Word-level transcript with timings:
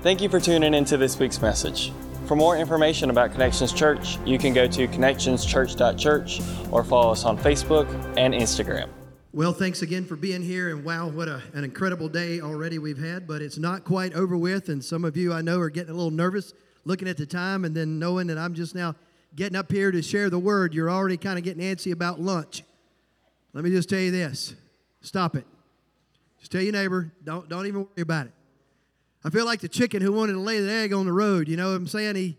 Thank 0.00 0.22
you 0.22 0.28
for 0.28 0.38
tuning 0.38 0.74
into 0.74 0.96
this 0.96 1.18
week's 1.18 1.42
message. 1.42 1.90
For 2.26 2.36
more 2.36 2.56
information 2.56 3.10
about 3.10 3.32
Connections 3.32 3.72
Church, 3.72 4.16
you 4.24 4.38
can 4.38 4.54
go 4.54 4.68
to 4.68 4.86
connectionschurch.church 4.86 6.40
or 6.70 6.84
follow 6.84 7.10
us 7.10 7.24
on 7.24 7.36
Facebook 7.36 7.88
and 8.16 8.32
Instagram. 8.32 8.90
Well, 9.32 9.52
thanks 9.52 9.82
again 9.82 10.04
for 10.04 10.14
being 10.14 10.40
here. 10.40 10.70
And 10.70 10.84
wow, 10.84 11.08
what 11.08 11.26
a, 11.26 11.42
an 11.52 11.64
incredible 11.64 12.08
day 12.08 12.40
already 12.40 12.78
we've 12.78 12.98
had, 12.98 13.26
but 13.26 13.42
it's 13.42 13.58
not 13.58 13.82
quite 13.82 14.14
over 14.14 14.36
with. 14.36 14.68
And 14.68 14.84
some 14.84 15.04
of 15.04 15.16
you 15.16 15.32
I 15.32 15.40
know 15.40 15.58
are 15.58 15.68
getting 15.68 15.90
a 15.90 15.96
little 15.96 16.12
nervous 16.12 16.54
looking 16.84 17.08
at 17.08 17.16
the 17.16 17.26
time 17.26 17.64
and 17.64 17.74
then 17.74 17.98
knowing 17.98 18.28
that 18.28 18.38
I'm 18.38 18.54
just 18.54 18.76
now 18.76 18.94
getting 19.34 19.56
up 19.56 19.72
here 19.72 19.90
to 19.90 20.00
share 20.00 20.30
the 20.30 20.38
word. 20.38 20.74
You're 20.74 20.90
already 20.90 21.16
kind 21.16 21.38
of 21.38 21.44
getting 21.44 21.64
antsy 21.64 21.90
about 21.90 22.20
lunch. 22.20 22.62
Let 23.52 23.64
me 23.64 23.70
just 23.70 23.88
tell 23.88 23.98
you 23.98 24.12
this 24.12 24.54
stop 25.00 25.34
it. 25.34 25.44
Just 26.38 26.52
tell 26.52 26.62
your 26.62 26.72
neighbor, 26.72 27.10
don't, 27.24 27.48
don't 27.48 27.66
even 27.66 27.80
worry 27.80 28.02
about 28.02 28.26
it. 28.26 28.32
I 29.24 29.30
feel 29.30 29.44
like 29.44 29.60
the 29.60 29.68
chicken 29.68 30.00
who 30.00 30.12
wanted 30.12 30.34
to 30.34 30.40
lay 30.40 30.60
the 30.60 30.70
egg 30.70 30.92
on 30.92 31.06
the 31.06 31.12
road. 31.12 31.48
You 31.48 31.56
know 31.56 31.70
what 31.70 31.76
I'm 31.76 31.86
saying? 31.86 32.16
He, 32.16 32.36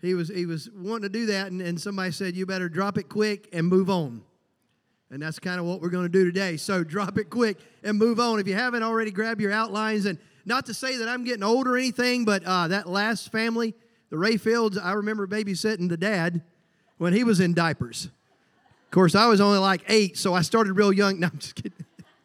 he, 0.00 0.14
was, 0.14 0.28
he 0.28 0.46
was 0.46 0.70
wanting 0.74 1.02
to 1.02 1.08
do 1.08 1.26
that, 1.26 1.48
and, 1.48 1.60
and 1.60 1.80
somebody 1.80 2.12
said, 2.12 2.36
You 2.36 2.46
better 2.46 2.68
drop 2.68 2.98
it 2.98 3.08
quick 3.08 3.48
and 3.52 3.66
move 3.66 3.90
on. 3.90 4.22
And 5.10 5.20
that's 5.20 5.38
kind 5.38 5.60
of 5.60 5.66
what 5.66 5.82
we're 5.82 5.90
going 5.90 6.06
to 6.06 6.08
do 6.08 6.24
today. 6.24 6.56
So 6.56 6.82
drop 6.84 7.18
it 7.18 7.28
quick 7.28 7.58
and 7.82 7.98
move 7.98 8.18
on. 8.18 8.40
If 8.40 8.48
you 8.48 8.54
haven't 8.54 8.82
already, 8.82 9.10
grab 9.10 9.40
your 9.40 9.52
outlines. 9.52 10.06
And 10.06 10.18
not 10.44 10.66
to 10.66 10.74
say 10.74 10.96
that 10.96 11.08
I'm 11.08 11.24
getting 11.24 11.42
old 11.42 11.68
or 11.68 11.76
anything, 11.76 12.24
but 12.24 12.42
uh, 12.44 12.68
that 12.68 12.88
last 12.88 13.30
family, 13.30 13.74
the 14.10 14.16
Rayfields, 14.16 14.82
I 14.82 14.92
remember 14.92 15.26
babysitting 15.26 15.88
the 15.88 15.96
dad 15.96 16.42
when 16.98 17.12
he 17.12 17.24
was 17.24 17.40
in 17.40 17.52
diapers. 17.52 18.06
Of 18.06 18.90
course, 18.90 19.14
I 19.14 19.26
was 19.26 19.40
only 19.40 19.58
like 19.58 19.82
eight, 19.88 20.18
so 20.18 20.34
I 20.34 20.42
started 20.42 20.74
real 20.74 20.92
young. 20.92 21.20
No, 21.20 21.28
I'm 21.28 21.38
just 21.38 21.54
kidding. 21.54 21.84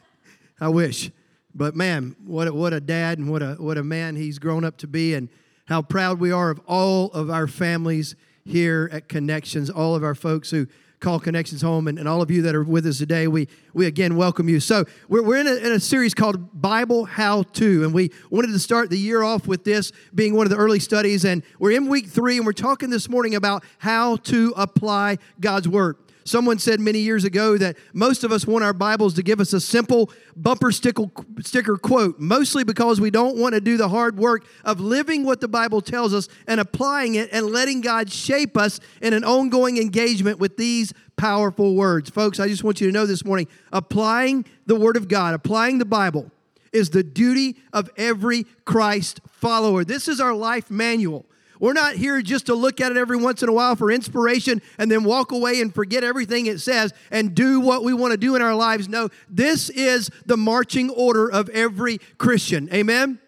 I 0.59 0.69
wish. 0.69 1.11
But 1.57 1.75
man, 1.75 2.15
what 2.23 2.47
a, 2.47 2.53
what 2.53 2.71
a 2.71 2.79
dad 2.79 3.17
and 3.17 3.31
what 3.31 3.41
a 3.41 3.55
what 3.55 3.79
a 3.79 3.83
man 3.83 4.15
he's 4.15 4.37
grown 4.37 4.63
up 4.63 4.77
to 4.77 4.87
be, 4.87 5.15
and 5.15 5.27
how 5.65 5.81
proud 5.81 6.19
we 6.19 6.31
are 6.31 6.51
of 6.51 6.61
all 6.67 7.07
of 7.13 7.31
our 7.31 7.47
families 7.47 8.15
here 8.45 8.87
at 8.93 9.09
Connections, 9.09 9.71
all 9.71 9.95
of 9.95 10.03
our 10.03 10.13
folks 10.13 10.51
who 10.51 10.67
call 10.99 11.19
Connections 11.19 11.63
home, 11.63 11.87
and, 11.87 11.97
and 11.97 12.07
all 12.07 12.21
of 12.21 12.29
you 12.29 12.43
that 12.43 12.53
are 12.53 12.63
with 12.63 12.85
us 12.85 12.99
today. 12.99 13.27
We 13.27 13.47
we 13.73 13.87
again 13.87 14.15
welcome 14.15 14.47
you. 14.47 14.59
So 14.59 14.85
we're, 15.09 15.23
we're 15.23 15.37
in, 15.37 15.47
a, 15.47 15.55
in 15.55 15.71
a 15.71 15.79
series 15.79 16.13
called 16.13 16.61
Bible 16.61 17.05
How 17.05 17.41
To, 17.41 17.83
and 17.83 17.91
we 17.91 18.11
wanted 18.29 18.51
to 18.51 18.59
start 18.59 18.91
the 18.91 18.99
year 18.99 19.23
off 19.23 19.47
with 19.47 19.63
this 19.63 19.91
being 20.13 20.35
one 20.35 20.45
of 20.45 20.51
the 20.51 20.57
early 20.57 20.79
studies, 20.79 21.25
and 21.25 21.41
we're 21.57 21.71
in 21.71 21.87
week 21.87 22.07
three, 22.07 22.37
and 22.37 22.45
we're 22.45 22.53
talking 22.53 22.91
this 22.91 23.09
morning 23.09 23.33
about 23.33 23.63
how 23.79 24.17
to 24.17 24.53
apply 24.55 25.17
God's 25.39 25.67
Word. 25.67 25.97
Someone 26.27 26.59
said 26.59 26.81
many 26.81 26.99
years 26.99 27.23
ago 27.23 27.57
that 27.57 27.77
most 27.93 28.25
of 28.25 28.33
us 28.33 28.45
want 28.45 28.61
our 28.61 28.73
Bibles 28.73 29.13
to 29.13 29.23
give 29.23 29.39
us 29.39 29.53
a 29.53 29.61
simple 29.61 30.11
bumper 30.35 30.73
sticker 30.73 31.77
quote, 31.77 32.19
mostly 32.19 32.65
because 32.65 32.99
we 32.99 33.09
don't 33.09 33.37
want 33.37 33.55
to 33.55 33.61
do 33.61 33.77
the 33.77 33.87
hard 33.87 34.17
work 34.17 34.45
of 34.65 34.81
living 34.81 35.23
what 35.23 35.39
the 35.39 35.47
Bible 35.47 35.79
tells 35.79 36.13
us 36.13 36.27
and 36.45 36.59
applying 36.59 37.15
it 37.15 37.29
and 37.31 37.45
letting 37.45 37.79
God 37.79 38.11
shape 38.11 38.57
us 38.57 38.81
in 39.01 39.13
an 39.13 39.23
ongoing 39.23 39.77
engagement 39.77 40.37
with 40.37 40.57
these 40.57 40.93
powerful 41.15 41.75
words. 41.75 42.09
Folks, 42.09 42.41
I 42.41 42.49
just 42.49 42.61
want 42.61 42.81
you 42.81 42.87
to 42.87 42.93
know 42.93 43.05
this 43.05 43.23
morning 43.23 43.47
applying 43.71 44.43
the 44.65 44.75
Word 44.75 44.97
of 44.97 45.07
God, 45.07 45.33
applying 45.33 45.77
the 45.77 45.85
Bible, 45.85 46.29
is 46.73 46.89
the 46.89 47.03
duty 47.03 47.55
of 47.71 47.89
every 47.95 48.45
Christ 48.65 49.21
follower. 49.29 49.85
This 49.85 50.09
is 50.09 50.19
our 50.19 50.33
life 50.33 50.69
manual. 50.69 51.25
We're 51.59 51.73
not 51.73 51.95
here 51.95 52.21
just 52.21 52.47
to 52.47 52.55
look 52.55 52.81
at 52.81 52.91
it 52.91 52.97
every 52.97 53.17
once 53.17 53.43
in 53.43 53.49
a 53.49 53.53
while 53.53 53.75
for 53.75 53.91
inspiration 53.91 54.61
and 54.77 54.91
then 54.91 55.03
walk 55.03 55.31
away 55.31 55.61
and 55.61 55.73
forget 55.73 56.03
everything 56.03 56.45
it 56.45 56.59
says 56.59 56.93
and 57.11 57.33
do 57.33 57.59
what 57.59 57.83
we 57.83 57.93
want 57.93 58.11
to 58.11 58.17
do 58.17 58.35
in 58.35 58.41
our 58.41 58.55
lives. 58.55 58.87
No, 58.87 59.09
this 59.29 59.69
is 59.69 60.09
the 60.25 60.37
marching 60.37 60.89
order 60.89 61.31
of 61.31 61.49
every 61.49 61.99
Christian. 62.17 62.69
Amen? 62.73 63.19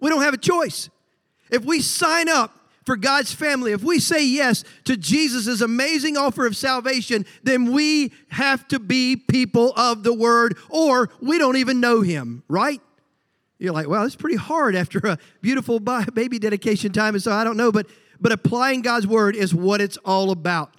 We 0.00 0.10
don't 0.10 0.22
have 0.22 0.34
a 0.34 0.38
choice. 0.38 0.90
If 1.50 1.64
we 1.64 1.80
sign 1.80 2.28
up 2.28 2.56
for 2.84 2.96
God's 2.96 3.32
family, 3.32 3.72
if 3.72 3.82
we 3.82 3.98
say 3.98 4.24
yes 4.24 4.64
to 4.84 4.96
Jesus' 4.96 5.60
amazing 5.60 6.16
offer 6.16 6.46
of 6.46 6.56
salvation, 6.56 7.26
then 7.42 7.72
we 7.72 8.12
have 8.28 8.66
to 8.68 8.78
be 8.78 9.16
people 9.16 9.72
of 9.76 10.02
the 10.02 10.14
word 10.14 10.56
or 10.68 11.10
we 11.20 11.38
don't 11.38 11.56
even 11.56 11.80
know 11.80 12.00
him, 12.00 12.42
right? 12.48 12.80
You're 13.60 13.74
like, 13.74 13.88
well, 13.88 14.04
it's 14.04 14.16
pretty 14.16 14.38
hard 14.38 14.74
after 14.74 14.98
a 15.00 15.18
beautiful 15.42 15.78
baby 15.78 16.38
dedication 16.38 16.92
time, 16.92 17.14
and 17.14 17.22
so 17.22 17.30
I 17.30 17.44
don't 17.44 17.56
know, 17.56 17.70
but 17.70 17.86
but 18.20 18.32
applying 18.32 18.82
God's 18.82 19.06
word 19.06 19.36
is 19.36 19.54
what 19.54 19.80
it's 19.80 19.96
all 19.98 20.30
about. 20.30 20.74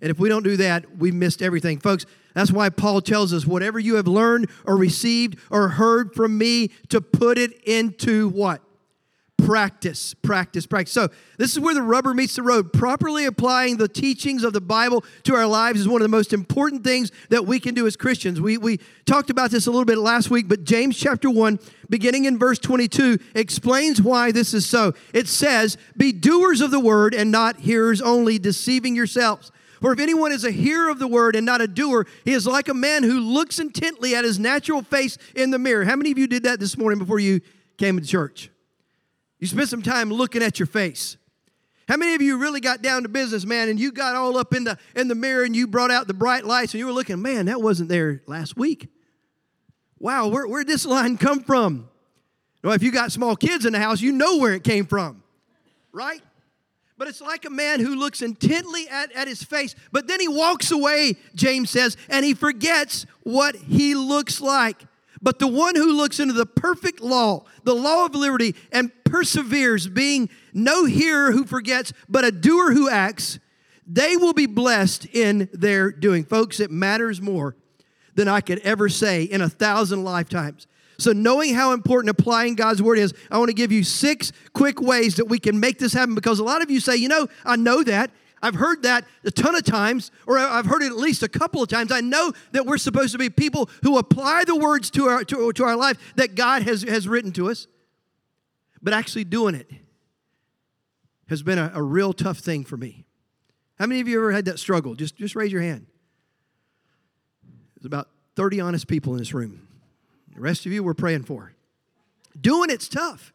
And 0.00 0.10
if 0.10 0.18
we 0.18 0.28
don't 0.28 0.44
do 0.44 0.56
that, 0.58 0.98
we 0.98 1.10
missed 1.10 1.42
everything. 1.42 1.80
Folks, 1.80 2.06
that's 2.34 2.52
why 2.52 2.70
Paul 2.70 3.00
tells 3.00 3.32
us 3.32 3.46
whatever 3.46 3.78
you 3.78 3.96
have 3.96 4.06
learned 4.06 4.48
or 4.64 4.76
received 4.76 5.38
or 5.50 5.68
heard 5.68 6.14
from 6.14 6.38
me 6.38 6.68
to 6.88 7.00
put 7.00 7.36
it 7.36 7.52
into 7.64 8.28
what? 8.28 8.62
Practice, 9.48 10.12
practice, 10.12 10.66
practice. 10.66 10.92
So, 10.92 11.08
this 11.38 11.52
is 11.52 11.58
where 11.58 11.72
the 11.72 11.80
rubber 11.80 12.12
meets 12.12 12.36
the 12.36 12.42
road. 12.42 12.70
Properly 12.70 13.24
applying 13.24 13.78
the 13.78 13.88
teachings 13.88 14.44
of 14.44 14.52
the 14.52 14.60
Bible 14.60 15.06
to 15.22 15.34
our 15.34 15.46
lives 15.46 15.80
is 15.80 15.88
one 15.88 16.02
of 16.02 16.04
the 16.04 16.14
most 16.14 16.34
important 16.34 16.84
things 16.84 17.10
that 17.30 17.46
we 17.46 17.58
can 17.58 17.74
do 17.74 17.86
as 17.86 17.96
Christians. 17.96 18.42
We, 18.42 18.58
we 18.58 18.78
talked 19.06 19.30
about 19.30 19.50
this 19.50 19.66
a 19.66 19.70
little 19.70 19.86
bit 19.86 19.96
last 19.96 20.28
week, 20.28 20.48
but 20.48 20.64
James 20.64 20.98
chapter 20.98 21.30
1, 21.30 21.60
beginning 21.88 22.26
in 22.26 22.38
verse 22.38 22.58
22, 22.58 23.20
explains 23.34 24.02
why 24.02 24.32
this 24.32 24.52
is 24.52 24.66
so. 24.66 24.92
It 25.14 25.28
says, 25.28 25.78
Be 25.96 26.12
doers 26.12 26.60
of 26.60 26.70
the 26.70 26.78
word 26.78 27.14
and 27.14 27.30
not 27.30 27.60
hearers 27.60 28.02
only, 28.02 28.38
deceiving 28.38 28.94
yourselves. 28.94 29.50
For 29.80 29.94
if 29.94 29.98
anyone 29.98 30.30
is 30.30 30.44
a 30.44 30.50
hearer 30.50 30.90
of 30.90 30.98
the 30.98 31.08
word 31.08 31.34
and 31.34 31.46
not 31.46 31.62
a 31.62 31.68
doer, 31.68 32.06
he 32.26 32.34
is 32.34 32.46
like 32.46 32.68
a 32.68 32.74
man 32.74 33.02
who 33.02 33.18
looks 33.18 33.58
intently 33.58 34.14
at 34.14 34.24
his 34.24 34.38
natural 34.38 34.82
face 34.82 35.16
in 35.34 35.52
the 35.52 35.58
mirror. 35.58 35.86
How 35.86 35.96
many 35.96 36.10
of 36.10 36.18
you 36.18 36.26
did 36.26 36.42
that 36.42 36.60
this 36.60 36.76
morning 36.76 36.98
before 36.98 37.18
you 37.18 37.40
came 37.78 37.98
to 37.98 38.06
church? 38.06 38.50
You 39.38 39.46
spent 39.46 39.68
some 39.68 39.82
time 39.82 40.10
looking 40.10 40.42
at 40.42 40.58
your 40.58 40.66
face. 40.66 41.16
How 41.88 41.96
many 41.96 42.14
of 42.14 42.20
you 42.20 42.36
really 42.36 42.60
got 42.60 42.82
down 42.82 43.02
to 43.04 43.08
business, 43.08 43.46
man, 43.46 43.68
and 43.68 43.80
you 43.80 43.92
got 43.92 44.14
all 44.14 44.36
up 44.36 44.52
in 44.52 44.64
the 44.64 44.76
in 44.94 45.08
the 45.08 45.14
mirror 45.14 45.44
and 45.44 45.56
you 45.56 45.66
brought 45.66 45.90
out 45.90 46.06
the 46.06 46.14
bright 46.14 46.44
lights 46.44 46.74
and 46.74 46.80
you 46.80 46.86
were 46.86 46.92
looking, 46.92 47.22
man, 47.22 47.46
that 47.46 47.62
wasn't 47.62 47.88
there 47.88 48.22
last 48.26 48.56
week. 48.56 48.88
Wow, 49.98 50.28
where, 50.28 50.46
where'd 50.46 50.66
this 50.66 50.84
line 50.84 51.16
come 51.16 51.42
from? 51.42 51.88
Well, 52.62 52.74
if 52.74 52.82
you 52.82 52.92
got 52.92 53.10
small 53.10 53.36
kids 53.36 53.64
in 53.64 53.72
the 53.72 53.78
house, 53.78 54.00
you 54.00 54.12
know 54.12 54.36
where 54.36 54.52
it 54.52 54.64
came 54.64 54.84
from, 54.84 55.22
right? 55.92 56.20
But 56.98 57.08
it's 57.08 57.20
like 57.20 57.44
a 57.44 57.50
man 57.50 57.80
who 57.80 57.94
looks 57.94 58.20
intently 58.22 58.88
at, 58.88 59.10
at 59.12 59.28
his 59.28 59.42
face, 59.42 59.74
but 59.92 60.08
then 60.08 60.20
he 60.20 60.28
walks 60.28 60.70
away, 60.70 61.14
James 61.34 61.70
says, 61.70 61.96
and 62.10 62.24
he 62.24 62.34
forgets 62.34 63.06
what 63.22 63.54
he 63.54 63.94
looks 63.94 64.40
like. 64.40 64.82
But 65.20 65.38
the 65.38 65.48
one 65.48 65.74
who 65.74 65.92
looks 65.92 66.20
into 66.20 66.34
the 66.34 66.46
perfect 66.46 67.00
law, 67.00 67.44
the 67.64 67.74
law 67.74 68.06
of 68.06 68.14
liberty, 68.14 68.54
and 68.70 68.92
perseveres, 69.04 69.88
being 69.88 70.28
no 70.52 70.84
hearer 70.84 71.32
who 71.32 71.44
forgets, 71.44 71.92
but 72.08 72.24
a 72.24 72.30
doer 72.30 72.72
who 72.72 72.88
acts, 72.88 73.38
they 73.86 74.16
will 74.16 74.34
be 74.34 74.46
blessed 74.46 75.06
in 75.06 75.48
their 75.52 75.90
doing. 75.90 76.24
Folks, 76.24 76.60
it 76.60 76.70
matters 76.70 77.20
more 77.20 77.56
than 78.14 78.28
I 78.28 78.40
could 78.40 78.58
ever 78.60 78.88
say 78.88 79.24
in 79.24 79.40
a 79.40 79.48
thousand 79.48 80.04
lifetimes. 80.04 80.66
So, 80.98 81.12
knowing 81.12 81.54
how 81.54 81.72
important 81.72 82.10
applying 82.10 82.56
God's 82.56 82.82
word 82.82 82.98
is, 82.98 83.14
I 83.30 83.38
want 83.38 83.50
to 83.50 83.54
give 83.54 83.70
you 83.70 83.84
six 83.84 84.32
quick 84.52 84.80
ways 84.80 85.14
that 85.16 85.26
we 85.26 85.38
can 85.38 85.60
make 85.60 85.78
this 85.78 85.92
happen 85.92 86.16
because 86.16 86.40
a 86.40 86.44
lot 86.44 86.60
of 86.60 86.70
you 86.70 86.80
say, 86.80 86.96
you 86.96 87.08
know, 87.08 87.28
I 87.44 87.54
know 87.54 87.84
that. 87.84 88.10
I've 88.40 88.54
heard 88.54 88.82
that 88.82 89.04
a 89.24 89.30
ton 89.30 89.54
of 89.54 89.64
times, 89.64 90.10
or 90.26 90.38
I've 90.38 90.66
heard 90.66 90.82
it 90.82 90.86
at 90.86 90.96
least 90.96 91.22
a 91.22 91.28
couple 91.28 91.62
of 91.62 91.68
times. 91.68 91.90
I 91.90 92.00
know 92.00 92.32
that 92.52 92.66
we're 92.66 92.78
supposed 92.78 93.12
to 93.12 93.18
be 93.18 93.30
people 93.30 93.68
who 93.82 93.98
apply 93.98 94.44
the 94.44 94.56
words 94.56 94.90
to 94.92 95.06
our, 95.06 95.24
to, 95.24 95.52
to 95.52 95.64
our 95.64 95.76
life 95.76 95.98
that 96.16 96.34
God 96.34 96.62
has, 96.62 96.82
has 96.82 97.08
written 97.08 97.32
to 97.32 97.50
us, 97.50 97.66
but 98.80 98.92
actually 98.94 99.24
doing 99.24 99.54
it 99.54 99.70
has 101.28 101.42
been 101.42 101.58
a, 101.58 101.72
a 101.74 101.82
real 101.82 102.12
tough 102.12 102.38
thing 102.38 102.64
for 102.64 102.76
me. 102.76 103.04
How 103.78 103.86
many 103.86 104.00
of 104.00 104.08
you 104.08 104.18
ever 104.18 104.32
had 104.32 104.44
that 104.46 104.58
struggle? 104.58 104.94
Just, 104.94 105.16
just 105.16 105.34
raise 105.34 105.52
your 105.52 105.62
hand. 105.62 105.86
There's 107.76 107.86
about 107.86 108.08
30 108.36 108.60
honest 108.60 108.88
people 108.88 109.12
in 109.12 109.18
this 109.18 109.34
room. 109.34 109.68
The 110.34 110.40
rest 110.40 110.66
of 110.66 110.72
you 110.72 110.82
we're 110.82 110.94
praying 110.94 111.24
for. 111.24 111.54
Doing 112.40 112.70
it's 112.70 112.88
tough. 112.88 113.32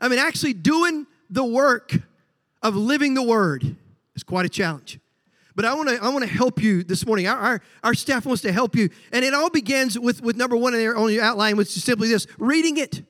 I 0.00 0.08
mean, 0.08 0.18
actually 0.18 0.52
doing 0.52 1.06
the 1.30 1.44
work 1.44 1.94
of 2.62 2.76
living 2.76 3.14
the 3.14 3.22
word 3.22 3.76
it's 4.16 4.24
quite 4.24 4.46
a 4.46 4.48
challenge. 4.48 4.98
But 5.54 5.66
I 5.66 5.74
want 5.74 5.90
to 5.90 6.02
I 6.02 6.08
want 6.08 6.24
to 6.24 6.30
help 6.30 6.62
you 6.62 6.82
this 6.82 7.06
morning. 7.06 7.28
Our, 7.28 7.38
our, 7.38 7.62
our, 7.84 7.94
staff 7.94 8.26
wants 8.26 8.42
to 8.42 8.52
help 8.52 8.74
you. 8.74 8.90
And 9.12 9.24
it 9.24 9.32
all 9.32 9.50
begins 9.50 9.98
with, 9.98 10.20
with 10.20 10.36
number 10.36 10.56
one 10.56 10.72
there 10.72 10.96
on 10.96 11.12
your 11.12 11.22
outline, 11.22 11.56
which 11.56 11.76
is 11.76 11.84
simply 11.84 12.08
this 12.08 12.26
reading 12.38 12.78
it. 12.78 13.02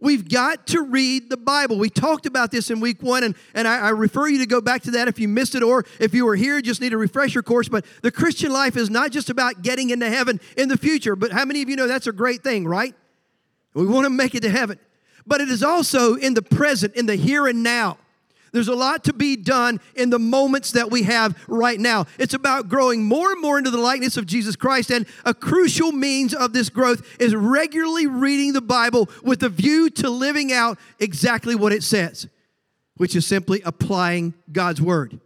We've 0.00 0.26
got 0.26 0.66
to 0.68 0.82
read 0.82 1.28
the 1.28 1.36
Bible. 1.36 1.78
We 1.78 1.90
talked 1.90 2.24
about 2.24 2.50
this 2.50 2.70
in 2.70 2.80
week 2.80 3.02
one, 3.02 3.22
and, 3.22 3.34
and 3.52 3.68
I, 3.68 3.80
I, 3.80 3.88
refer 3.90 4.28
you 4.28 4.38
to 4.38 4.46
go 4.46 4.62
back 4.62 4.82
to 4.84 4.92
that 4.92 5.08
if 5.08 5.18
you 5.18 5.28
missed 5.28 5.54
it, 5.54 5.62
or 5.62 5.84
if 5.98 6.14
you 6.14 6.24
were 6.24 6.36
here, 6.36 6.62
just 6.62 6.80
need 6.80 6.94
a 6.94 6.96
refresher 6.96 7.42
course. 7.42 7.68
But 7.68 7.84
the 8.00 8.10
Christian 8.10 8.50
life 8.50 8.78
is 8.78 8.88
not 8.88 9.10
just 9.10 9.28
about 9.28 9.60
getting 9.60 9.90
into 9.90 10.08
heaven 10.08 10.40
in 10.56 10.70
the 10.70 10.78
future. 10.78 11.16
But 11.16 11.32
how 11.32 11.44
many 11.44 11.60
of 11.60 11.68
you 11.68 11.76
know 11.76 11.86
that's 11.86 12.06
a 12.06 12.12
great 12.12 12.42
thing, 12.42 12.66
right? 12.66 12.94
We 13.74 13.86
want 13.86 14.06
to 14.06 14.10
make 14.10 14.34
it 14.34 14.40
to 14.40 14.50
heaven. 14.50 14.78
But 15.26 15.42
it 15.42 15.50
is 15.50 15.62
also 15.62 16.14
in 16.14 16.32
the 16.32 16.42
present, 16.42 16.94
in 16.94 17.04
the 17.04 17.16
here 17.16 17.46
and 17.46 17.62
now. 17.62 17.98
There's 18.52 18.68
a 18.68 18.74
lot 18.74 19.04
to 19.04 19.12
be 19.12 19.36
done 19.36 19.80
in 19.94 20.10
the 20.10 20.18
moments 20.18 20.72
that 20.72 20.90
we 20.90 21.04
have 21.04 21.36
right 21.48 21.78
now. 21.78 22.06
It's 22.18 22.34
about 22.34 22.68
growing 22.68 23.04
more 23.04 23.32
and 23.32 23.40
more 23.40 23.58
into 23.58 23.70
the 23.70 23.78
likeness 23.78 24.16
of 24.16 24.26
Jesus 24.26 24.56
Christ. 24.56 24.90
And 24.90 25.06
a 25.24 25.34
crucial 25.34 25.92
means 25.92 26.34
of 26.34 26.52
this 26.52 26.68
growth 26.68 27.06
is 27.20 27.34
regularly 27.34 28.06
reading 28.06 28.52
the 28.52 28.60
Bible 28.60 29.08
with 29.22 29.42
a 29.42 29.48
view 29.48 29.90
to 29.90 30.10
living 30.10 30.52
out 30.52 30.78
exactly 30.98 31.54
what 31.54 31.72
it 31.72 31.82
says, 31.82 32.28
which 32.96 33.14
is 33.14 33.26
simply 33.26 33.62
applying 33.64 34.34
God's 34.50 34.80
Word. 34.80 35.20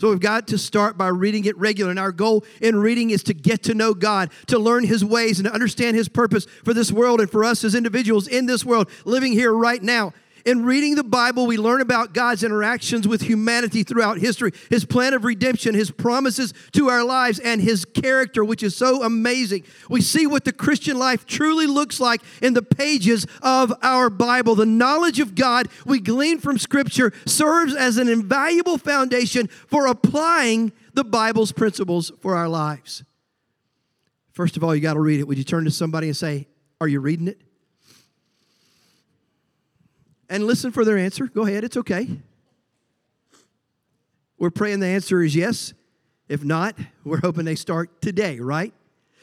So 0.00 0.08
we've 0.08 0.18
got 0.18 0.48
to 0.48 0.56
start 0.56 0.96
by 0.96 1.08
reading 1.08 1.44
it 1.44 1.58
regular. 1.58 1.90
And 1.90 1.98
our 1.98 2.12
goal 2.12 2.46
in 2.62 2.76
reading 2.76 3.10
is 3.10 3.22
to 3.24 3.34
get 3.34 3.64
to 3.64 3.74
know 3.74 3.92
God, 3.92 4.30
to 4.46 4.58
learn 4.58 4.84
His 4.84 5.04
ways, 5.04 5.38
and 5.38 5.46
to 5.46 5.52
understand 5.52 5.94
His 5.94 6.08
purpose 6.08 6.46
for 6.64 6.72
this 6.72 6.90
world 6.90 7.20
and 7.20 7.30
for 7.30 7.44
us 7.44 7.62
as 7.64 7.74
individuals 7.74 8.26
in 8.26 8.46
this 8.46 8.64
world, 8.64 8.88
living 9.04 9.32
here 9.32 9.52
right 9.52 9.82
now. 9.82 10.14
In 10.44 10.64
reading 10.64 10.94
the 10.94 11.04
Bible, 11.04 11.46
we 11.46 11.56
learn 11.56 11.80
about 11.80 12.14
God's 12.14 12.42
interactions 12.42 13.06
with 13.06 13.22
humanity 13.22 13.82
throughout 13.82 14.18
history, 14.18 14.52
His 14.70 14.84
plan 14.84 15.14
of 15.14 15.24
redemption, 15.24 15.74
His 15.74 15.90
promises 15.90 16.54
to 16.72 16.88
our 16.88 17.04
lives, 17.04 17.38
and 17.38 17.60
His 17.60 17.84
character, 17.84 18.44
which 18.44 18.62
is 18.62 18.76
so 18.76 19.02
amazing. 19.02 19.64
We 19.88 20.00
see 20.00 20.26
what 20.26 20.44
the 20.44 20.52
Christian 20.52 20.98
life 20.98 21.26
truly 21.26 21.66
looks 21.66 22.00
like 22.00 22.22
in 22.40 22.54
the 22.54 22.62
pages 22.62 23.26
of 23.42 23.72
our 23.82 24.08
Bible. 24.08 24.54
The 24.54 24.66
knowledge 24.66 25.20
of 25.20 25.34
God 25.34 25.68
we 25.84 26.00
glean 26.00 26.38
from 26.38 26.58
Scripture 26.58 27.12
serves 27.26 27.74
as 27.74 27.96
an 27.96 28.08
invaluable 28.08 28.78
foundation 28.78 29.46
for 29.46 29.86
applying 29.86 30.72
the 30.94 31.04
Bible's 31.04 31.52
principles 31.52 32.12
for 32.20 32.36
our 32.36 32.48
lives. 32.48 33.04
First 34.32 34.56
of 34.56 34.64
all, 34.64 34.74
you 34.74 34.80
got 34.80 34.94
to 34.94 35.00
read 35.00 35.20
it. 35.20 35.28
Would 35.28 35.38
you 35.38 35.44
turn 35.44 35.64
to 35.64 35.70
somebody 35.70 36.06
and 36.06 36.16
say, 36.16 36.48
Are 36.80 36.88
you 36.88 37.00
reading 37.00 37.28
it? 37.28 37.40
And 40.30 40.44
listen 40.46 40.70
for 40.70 40.84
their 40.84 40.96
answer. 40.96 41.26
Go 41.26 41.44
ahead, 41.44 41.64
it's 41.64 41.76
okay. 41.76 42.08
We're 44.38 44.50
praying 44.50 44.80
the 44.80 44.86
answer 44.86 45.22
is 45.22 45.36
yes. 45.36 45.74
If 46.28 46.44
not, 46.44 46.78
we're 47.04 47.20
hoping 47.20 47.44
they 47.44 47.56
start 47.56 48.00
today, 48.00 48.38
right? 48.38 48.72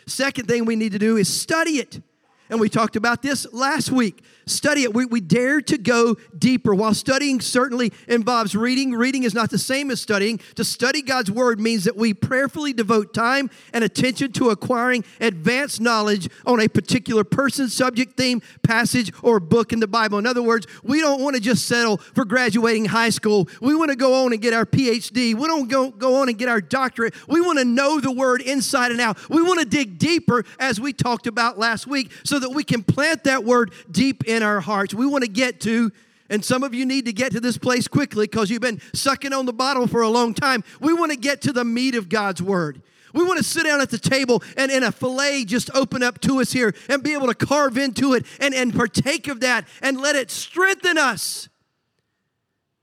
Second 0.06 0.48
thing 0.48 0.65
we 0.65 0.75
need 0.75 0.92
to 0.92 1.00
do 1.00 1.18
is 1.18 1.33
study 1.33 1.80
it. 1.80 2.01
And 2.50 2.59
we 2.59 2.69
talked 2.69 2.95
about 2.95 3.21
this 3.21 3.51
last 3.51 3.89
week. 3.92 4.24
Study 4.47 4.83
it. 4.83 4.94
We, 4.94 5.05
we 5.05 5.21
dare 5.21 5.61
to 5.61 5.77
go 5.77 6.15
deeper. 6.38 6.73
While 6.73 6.94
studying 6.94 7.41
certainly 7.41 7.91
involves 8.07 8.55
reading, 8.55 8.94
reading 8.94 9.23
is 9.23 9.33
not 9.33 9.49
the 9.49 9.57
same 9.57 9.91
as 9.91 10.01
studying. 10.01 10.39
To 10.55 10.63
study 10.63 11.01
God's 11.01 11.29
Word 11.29 11.59
means 11.59 11.83
that 11.83 11.95
we 11.95 12.13
prayerfully 12.13 12.73
devote 12.73 13.13
time 13.13 13.49
and 13.73 13.83
attention 13.83 14.31
to 14.33 14.49
acquiring 14.49 15.03
advanced 15.19 15.81
knowledge 15.81 16.29
on 16.45 16.59
a 16.59 16.67
particular 16.67 17.23
person, 17.23 17.69
subject, 17.69 18.17
theme, 18.17 18.41
passage, 18.63 19.11
or 19.21 19.39
book 19.39 19.73
in 19.73 19.79
the 19.79 19.88
Bible. 19.88 20.17
In 20.17 20.25
other 20.25 20.41
words, 20.41 20.65
we 20.83 20.99
don't 21.01 21.21
want 21.21 21.35
to 21.35 21.41
just 21.41 21.67
settle 21.67 21.97
for 21.97 22.25
graduating 22.25 22.85
high 22.85 23.09
school. 23.09 23.47
We 23.61 23.75
want 23.75 23.91
to 23.91 23.97
go 23.97 24.25
on 24.25 24.33
and 24.33 24.41
get 24.41 24.53
our 24.53 24.65
PhD. 24.65 25.35
We 25.35 25.47
don't 25.47 25.67
go, 25.67 25.91
go 25.91 26.21
on 26.21 26.29
and 26.29 26.38
get 26.38 26.49
our 26.49 26.61
doctorate. 26.61 27.13
We 27.27 27.41
want 27.41 27.59
to 27.59 27.65
know 27.65 27.99
the 27.99 28.11
Word 28.11 28.41
inside 28.41 28.91
and 28.91 29.01
out. 29.01 29.17
We 29.29 29.41
want 29.41 29.59
to 29.59 29.65
dig 29.65 29.97
deeper, 29.97 30.45
as 30.59 30.79
we 30.79 30.94
talked 30.94 31.27
about 31.27 31.59
last 31.59 31.88
week, 31.88 32.11
so 32.23 32.39
that 32.39 32.49
we 32.49 32.63
can 32.63 32.83
plant 32.83 33.25
that 33.25 33.44
Word 33.44 33.73
deep 33.91 34.23
in 34.25 34.36
in 34.37 34.43
our 34.43 34.61
hearts. 34.61 34.93
We 34.93 35.05
want 35.05 35.25
to 35.25 35.29
get 35.29 35.59
to, 35.61 35.91
and 36.29 36.45
some 36.45 36.63
of 36.63 36.73
you 36.73 36.85
need 36.85 37.05
to 37.05 37.13
get 37.13 37.33
to 37.33 37.41
this 37.41 37.57
place 37.57 37.87
quickly 37.87 38.27
because 38.27 38.49
you've 38.49 38.61
been 38.61 38.79
sucking 38.93 39.33
on 39.33 39.45
the 39.45 39.53
bottle 39.53 39.87
for 39.87 40.01
a 40.01 40.09
long 40.09 40.33
time. 40.33 40.63
We 40.79 40.93
want 40.93 41.11
to 41.11 41.17
get 41.17 41.41
to 41.41 41.51
the 41.51 41.65
meat 41.65 41.95
of 41.95 42.07
God's 42.07 42.41
word. 42.41 42.81
We 43.13 43.23
want 43.23 43.37
to 43.39 43.43
sit 43.43 43.63
down 43.63 43.81
at 43.81 43.89
the 43.89 43.97
table 43.97 44.43
and, 44.55 44.71
in 44.71 44.83
a 44.83 44.91
filet 44.91 45.43
just 45.43 45.73
open 45.73 46.03
up 46.03 46.21
to 46.21 46.39
us 46.39 46.51
here 46.51 46.73
and 46.87 47.01
be 47.01 47.13
able 47.13 47.27
to 47.27 47.33
carve 47.33 47.77
into 47.77 48.13
it 48.13 48.25
and, 48.39 48.53
and 48.53 48.73
partake 48.73 49.27
of 49.27 49.39
that 49.39 49.67
and 49.81 49.99
let 49.99 50.15
it 50.15 50.29
strengthen 50.29 50.97
us. 50.97 51.49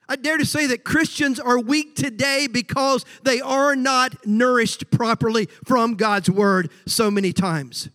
I 0.08 0.16
dare 0.16 0.36
to 0.36 0.44
say 0.44 0.66
that 0.66 0.84
Christians 0.84 1.40
are 1.40 1.58
weak 1.58 1.96
today 1.96 2.46
because 2.50 3.06
they 3.22 3.40
are 3.40 3.74
not 3.74 4.26
nourished 4.26 4.90
properly 4.90 5.46
from 5.64 5.94
God's 5.94 6.30
word 6.30 6.70
so 6.86 7.10
many 7.10 7.32
times. 7.32 7.88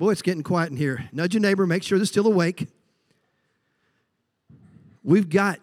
Boy, 0.00 0.12
it's 0.12 0.22
getting 0.22 0.42
quiet 0.42 0.70
in 0.70 0.78
here. 0.78 1.10
Nudge 1.12 1.34
your 1.34 1.42
neighbor, 1.42 1.66
make 1.66 1.82
sure 1.82 1.98
they're 1.98 2.06
still 2.06 2.26
awake. 2.26 2.68
We've 5.04 5.28
got 5.28 5.62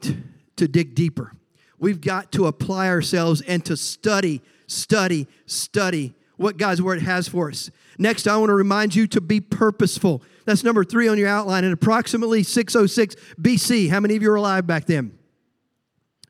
to 0.57 0.67
dig 0.67 0.93
deeper. 0.93 1.31
We've 1.79 1.99
got 1.99 2.31
to 2.33 2.45
apply 2.45 2.87
ourselves 2.87 3.41
and 3.41 3.65
to 3.65 3.75
study, 3.75 4.43
study, 4.67 5.25
study 5.47 6.13
what 6.35 6.57
God's 6.57 6.83
Word 6.83 7.01
has 7.01 7.27
for 7.27 7.49
us. 7.49 7.71
Next, 7.97 8.27
I 8.27 8.37
want 8.37 8.51
to 8.51 8.53
remind 8.53 8.93
you 8.93 9.07
to 9.07 9.21
be 9.21 9.39
purposeful. 9.39 10.21
That's 10.45 10.63
number 10.63 10.83
three 10.83 11.07
on 11.07 11.17
your 11.17 11.29
outline. 11.29 11.63
In 11.63 11.71
approximately 11.71 12.43
606 12.43 13.15
BC, 13.41 13.89
how 13.89 13.99
many 14.01 14.15
of 14.17 14.21
you 14.21 14.31
are 14.31 14.35
alive 14.35 14.67
back 14.67 14.85
then? 14.85 15.17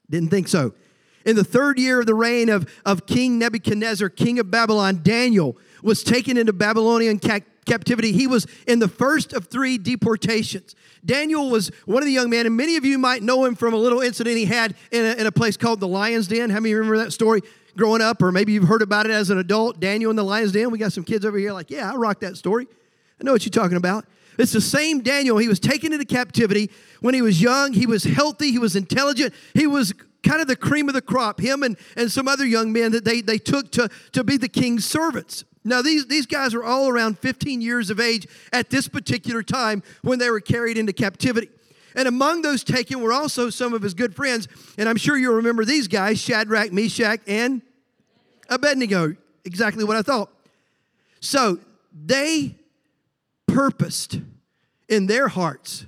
Didn't 0.09 0.29
think 0.29 0.47
so. 0.47 0.73
In 1.25 1.35
the 1.35 1.43
third 1.43 1.77
year 1.77 1.99
of 1.99 2.05
the 2.05 2.15
reign 2.15 2.47
of, 2.47 2.73
of 2.85 3.05
King 3.05 3.37
Nebuchadnezzar, 3.37 4.07
king 4.07 4.39
of 4.39 4.49
Babylon, 4.49 5.01
Daniel 5.03 5.57
was 5.83 6.03
taken 6.03 6.37
into 6.37 6.53
Babylonian 6.53 7.19
captivity 7.19 7.51
captivity. 7.67 8.11
He 8.11 8.25
was 8.25 8.47
in 8.65 8.79
the 8.79 8.87
first 8.87 9.33
of 9.33 9.47
three 9.47 9.77
deportations. 9.77 10.75
Daniel 11.05 11.49
was 11.49 11.69
one 11.85 12.01
of 12.01 12.05
the 12.05 12.11
young 12.11 12.29
men, 12.29 12.45
and 12.45 12.57
many 12.57 12.75
of 12.75 12.85
you 12.85 12.97
might 12.97 13.21
know 13.21 13.45
him 13.45 13.55
from 13.55 13.73
a 13.73 13.77
little 13.77 14.01
incident 14.01 14.37
he 14.37 14.45
had 14.45 14.73
in 14.91 15.05
a, 15.05 15.13
in 15.13 15.27
a 15.27 15.31
place 15.31 15.57
called 15.57 15.79
the 15.79 15.87
Lion's 15.87 16.27
Den. 16.27 16.49
How 16.49 16.59
many 16.59 16.73
remember 16.73 16.97
that 16.97 17.13
story 17.13 17.41
growing 17.75 18.01
up, 18.01 18.23
or 18.23 18.31
maybe 18.31 18.53
you've 18.53 18.67
heard 18.67 18.81
about 18.81 19.05
it 19.05 19.11
as 19.11 19.29
an 19.29 19.37
adult? 19.37 19.79
Daniel 19.79 20.09
in 20.09 20.15
the 20.15 20.23
Lion's 20.23 20.51
Den. 20.51 20.71
We 20.71 20.79
got 20.79 20.93
some 20.93 21.03
kids 21.03 21.25
over 21.25 21.37
here 21.37 21.53
like, 21.53 21.69
yeah, 21.69 21.91
I 21.91 21.95
rock 21.95 22.21
that 22.21 22.37
story. 22.37 22.67
I 23.21 23.23
know 23.23 23.33
what 23.33 23.45
you're 23.45 23.51
talking 23.51 23.77
about. 23.77 24.05
It's 24.37 24.53
the 24.53 24.61
same 24.61 25.01
Daniel. 25.01 25.37
He 25.37 25.47
was 25.47 25.59
taken 25.59 25.93
into 25.93 26.05
captivity 26.05 26.69
when 27.01 27.13
he 27.13 27.21
was 27.21 27.41
young. 27.41 27.73
He 27.73 27.87
was 27.87 28.03
healthy. 28.03 28.51
He 28.51 28.59
was 28.59 28.75
intelligent. 28.75 29.33
He 29.53 29.65
was 29.65 29.93
kind 30.23 30.41
of 30.41 30.47
the 30.47 30.55
cream 30.55 30.87
of 30.87 30.93
the 30.93 31.01
crop. 31.01 31.39
Him 31.39 31.63
and, 31.63 31.77
and 31.95 32.11
some 32.11 32.27
other 32.27 32.45
young 32.45 32.71
men 32.71 32.91
that 32.91 33.03
they, 33.03 33.21
they 33.21 33.39
took 33.39 33.71
to, 33.71 33.89
to 34.11 34.23
be 34.23 34.37
the 34.37 34.49
king's 34.49 34.85
servants. 34.85 35.43
Now, 35.67 35.81
these, 35.81 36.07
these 36.07 36.25
guys 36.25 36.53
were 36.53 36.63
all 36.63 36.87
around 36.87 37.19
15 37.19 37.59
years 37.59 37.89
of 37.89 37.99
age 37.99 38.25
at 38.53 38.69
this 38.69 38.87
particular 38.87 39.43
time 39.43 39.83
when 40.01 40.17
they 40.17 40.29
were 40.29 40.39
carried 40.39 40.77
into 40.77 40.93
captivity. 40.93 41.49
And 41.93 42.07
among 42.07 42.41
those 42.41 42.63
taken 42.63 43.01
were 43.01 43.11
also 43.11 43.49
some 43.49 43.73
of 43.73 43.81
his 43.81 43.93
good 43.93 44.15
friends. 44.15 44.47
And 44.77 44.87
I'm 44.87 44.95
sure 44.95 45.17
you'll 45.17 45.35
remember 45.35 45.65
these 45.65 45.87
guys 45.89 46.19
Shadrach, 46.19 46.71
Meshach, 46.71 47.19
and 47.27 47.61
Abednego. 48.49 49.15
Exactly 49.43 49.83
what 49.83 49.97
I 49.97 50.03
thought. 50.03 50.31
So 51.19 51.59
they 51.93 52.55
purposed 53.47 54.21
in 54.87 55.07
their 55.07 55.27
hearts, 55.27 55.85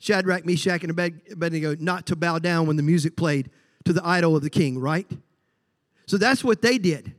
Shadrach, 0.00 0.44
Meshach, 0.44 0.82
and 0.82 0.90
Abednego, 0.90 1.76
not 1.78 2.06
to 2.06 2.16
bow 2.16 2.40
down 2.40 2.66
when 2.66 2.76
the 2.76 2.82
music 2.82 3.16
played 3.16 3.50
to 3.84 3.92
the 3.92 4.04
idol 4.04 4.34
of 4.34 4.42
the 4.42 4.50
king, 4.50 4.80
right? 4.80 5.06
So 6.06 6.16
that's 6.16 6.42
what 6.42 6.60
they 6.60 6.78
did. 6.78 7.14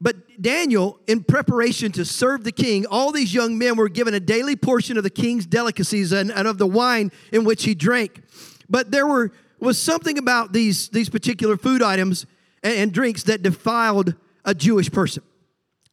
But 0.00 0.42
Daniel, 0.42 1.00
in 1.06 1.24
preparation 1.24 1.90
to 1.92 2.04
serve 2.04 2.44
the 2.44 2.52
king, 2.52 2.86
all 2.86 3.12
these 3.12 3.32
young 3.32 3.56
men 3.56 3.76
were 3.76 3.88
given 3.88 4.12
a 4.12 4.20
daily 4.20 4.54
portion 4.54 4.98
of 4.98 5.04
the 5.04 5.10
king's 5.10 5.46
delicacies 5.46 6.12
and, 6.12 6.30
and 6.30 6.46
of 6.46 6.58
the 6.58 6.66
wine 6.66 7.10
in 7.32 7.44
which 7.44 7.64
he 7.64 7.74
drank. 7.74 8.22
But 8.68 8.90
there 8.90 9.06
were, 9.06 9.32
was 9.58 9.80
something 9.80 10.18
about 10.18 10.52
these, 10.52 10.90
these 10.90 11.08
particular 11.08 11.56
food 11.56 11.82
items 11.82 12.26
and, 12.62 12.74
and 12.74 12.92
drinks 12.92 13.22
that 13.24 13.42
defiled 13.42 14.14
a 14.44 14.54
Jewish 14.54 14.90
person. 14.92 15.22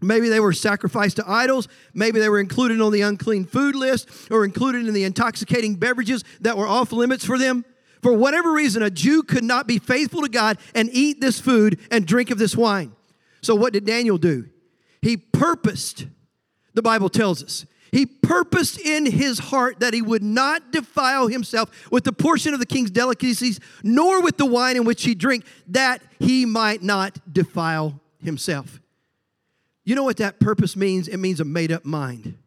Maybe 0.02 0.28
they 0.28 0.42
were 0.42 0.52
sacrificed 0.52 1.16
to 1.16 1.24
idols. 1.26 1.70
Maybe 1.94 2.20
they 2.20 2.28
were 2.28 2.42
included 2.42 2.82
on 2.82 2.92
the 2.92 3.02
unclean 3.02 3.46
food 3.46 3.74
list 3.74 4.10
or 4.30 4.44
included 4.44 4.86
in 4.86 4.94
the 4.94 5.06
intoxicating 5.06 5.76
beverages 5.76 6.26
that 6.42 6.58
were 6.58 6.68
off 6.68 6.92
limits 6.92 7.26
for 7.26 7.38
them. 7.38 7.64
For 8.02 8.12
whatever 8.12 8.52
reason, 8.52 8.84
a 8.84 8.90
Jew 8.90 9.24
could 9.24 9.46
not 9.46 9.66
be 9.66 9.80
faithful 9.80 10.24
to 10.24 10.30
God 10.30 10.58
and 10.76 10.90
eat 10.92 11.22
this 11.22 11.40
food 11.40 11.80
and 11.90 12.06
drink 12.06 12.32
of 12.32 12.38
this 12.38 12.58
wine. 12.58 12.92
So, 13.44 13.54
what 13.56 13.74
did 13.74 13.86
Daniel 13.86 14.18
do? 14.18 14.50
He 15.02 15.18
purposed, 15.18 16.08
the 16.74 16.82
Bible 16.82 17.10
tells 17.10 17.44
us, 17.44 17.66
he 17.92 18.08
purposed 18.08 18.80
in 18.80 19.06
his 19.06 19.38
heart 19.38 19.82
that 19.82 19.94
he 19.94 20.02
would 20.02 20.24
not 20.24 20.72
defile 20.72 21.28
himself 21.28 21.70
with 21.92 22.06
the 22.06 22.12
portion 22.12 22.56
of 22.56 22.60
the 22.60 22.66
king's 22.66 22.90
delicacies, 22.90 23.60
nor 23.84 24.24
with 24.24 24.38
the 24.38 24.48
wine 24.48 24.78
in 24.78 24.86
which 24.86 25.04
he 25.04 25.14
drank, 25.14 25.46
that 25.68 26.02
he 26.18 26.46
might 26.46 26.82
not 26.82 27.20
defile 27.32 28.00
himself. 28.18 28.80
You 29.84 29.94
know 29.94 30.04
what 30.04 30.18
that 30.18 30.40
purpose 30.40 30.76
means? 30.76 31.08
It 31.08 31.18
means 31.18 31.40
a 31.40 31.46
made 31.46 31.72
up 31.72 31.86
mind. 31.86 32.38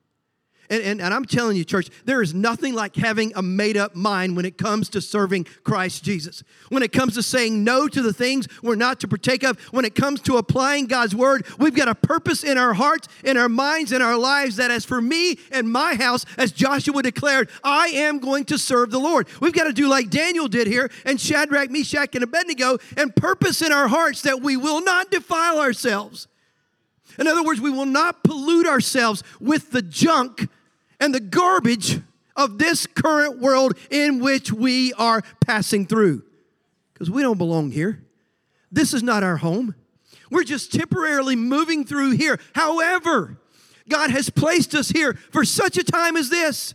And, 0.71 0.83
and, 0.83 1.01
and, 1.01 1.15
I'm 1.15 1.25
telling 1.25 1.57
you, 1.57 1.65
church, 1.65 1.89
there 2.05 2.23
is 2.23 2.35
nothing 2.35 2.75
like 2.75 2.97
having 2.97 3.33
a 3.35 3.43
made 3.43 3.77
up 3.77 3.95
mind 3.95 4.37
when 4.37 4.45
it 4.45 4.59
comes 4.59 4.89
to 4.91 5.01
serving 5.01 5.45
Christ 5.65 6.05
Jesus. 6.05 6.43
When 6.69 6.83
it 6.83 6.93
comes 6.93 7.15
to 7.15 7.23
saying 7.23 7.63
no 7.63 7.89
to 7.89 8.03
the 8.03 8.13
things 8.13 8.47
we're 8.63 8.75
not 8.75 9.01
to 9.01 9.09
partake 9.09 9.45
of, 9.45 9.59
when 9.73 9.85
it 9.85 9.95
comes 9.95 10.21
to 10.23 10.37
applying 10.37 10.87
God's 10.87 11.15
word, 11.15 11.47
we've 11.59 11.75
got 11.75 11.89
a 11.89 11.95
purpose 11.95 12.45
in 12.45 12.59
our 12.59 12.75
hearts, 12.75 13.09
in 13.25 13.37
our 13.37 13.49
minds, 13.49 13.93
in 13.93 14.03
our 14.03 14.17
lives 14.17 14.57
that 14.57 14.71
as 14.71 14.85
for 14.85 15.01
me 15.01 15.39
and 15.53 15.71
my 15.71 15.95
house, 15.95 16.25
as 16.37 16.53
Joshua 16.53 17.03
declared, 17.03 17.49
I 17.63 17.89
am 17.89 18.19
going 18.19 18.45
to 18.47 18.59
serve 18.59 18.91
the 18.91 18.99
Lord. 18.99 19.29
We've 19.41 19.53
got 19.53 19.65
to 19.65 19.73
do 19.73 19.89
like 19.89 20.11
Daniel 20.11 20.49
did 20.49 20.67
here 20.67 20.91
and 21.05 21.21
Shadrach, 21.21 21.71
Meshach, 21.71 22.15
and 22.15 22.25
Abednego 22.25 22.79
and 22.97 23.15
purpose 23.15 23.63
in 23.63 23.73
our 23.73 23.89
hearts 23.89 24.23
that 24.23 24.41
we 24.41 24.57
will 24.57 24.83
not 24.83 25.11
defile 25.11 25.61
ourselves. 25.61 26.29
In 27.19 27.27
other 27.27 27.43
words, 27.43 27.61
we 27.61 27.71
will 27.71 27.87
not 27.87 28.23
pollute 28.23 28.67
ourselves 28.67 29.23
with 29.41 29.71
the 29.71 29.83
junk 29.83 30.49
and 31.01 31.15
the 31.15 31.21
garbage 31.21 32.01
of 32.37 32.59
this 32.59 32.87
current 32.87 33.39
world 33.39 33.77
in 33.91 34.21
which 34.21 34.53
we 34.53 34.93
are 34.95 35.23
passing 35.45 35.87
through. 35.87 36.23
Because 36.93 37.11
we 37.11 37.23
don't 37.23 37.39
belong 37.39 37.71
here. 37.71 38.03
This 38.71 38.93
is 38.93 39.03
not 39.03 39.23
our 39.23 39.37
home. 39.37 39.75
We're 40.31 40.45
just 40.45 40.73
temporarily 40.73 41.37
moving 41.37 41.85
through 41.85 42.13
here. 42.13 42.39
However, 42.55 43.39
God 43.89 44.11
has 44.11 44.31
placed 44.31 44.75
us 44.75 44.89
here 44.89 45.15
for 45.31 45.45
such 45.45 45.77
a 45.77 45.85
time 45.85 46.17
as 46.17 46.29
this 46.29 46.75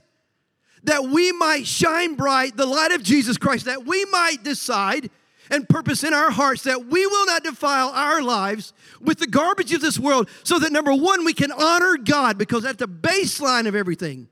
that 0.84 1.04
we 1.04 1.32
might 1.32 1.68
shine 1.68 2.16
bright 2.16 2.58
the 2.58 2.66
light 2.66 2.92
of 2.92 3.04
Jesus 3.04 3.38
Christ, 3.38 3.66
that 3.66 3.86
we 3.86 4.04
might 4.06 4.44
decide 4.44 5.12
and 5.52 5.68
purpose 5.68 6.04
in 6.04 6.14
our 6.14 6.32
hearts 6.32 6.64
that 6.64 6.86
we 6.86 7.06
will 7.06 7.26
not 7.26 7.44
defile 7.44 7.90
our 7.90 8.22
lives 8.22 8.74
with 9.02 9.20
the 9.20 9.28
garbage 9.28 9.74
of 9.74 9.82
this 9.82 10.00
world, 10.00 10.30
so 10.44 10.58
that 10.58 10.72
number 10.72 10.94
one, 10.94 11.26
we 11.26 11.34
can 11.34 11.52
honor 11.52 11.98
God 11.98 12.38
because 12.38 12.66
at 12.66 12.78
the 12.78 12.88
baseline 12.88 13.68
of 13.68 13.76
everything, 13.76 14.30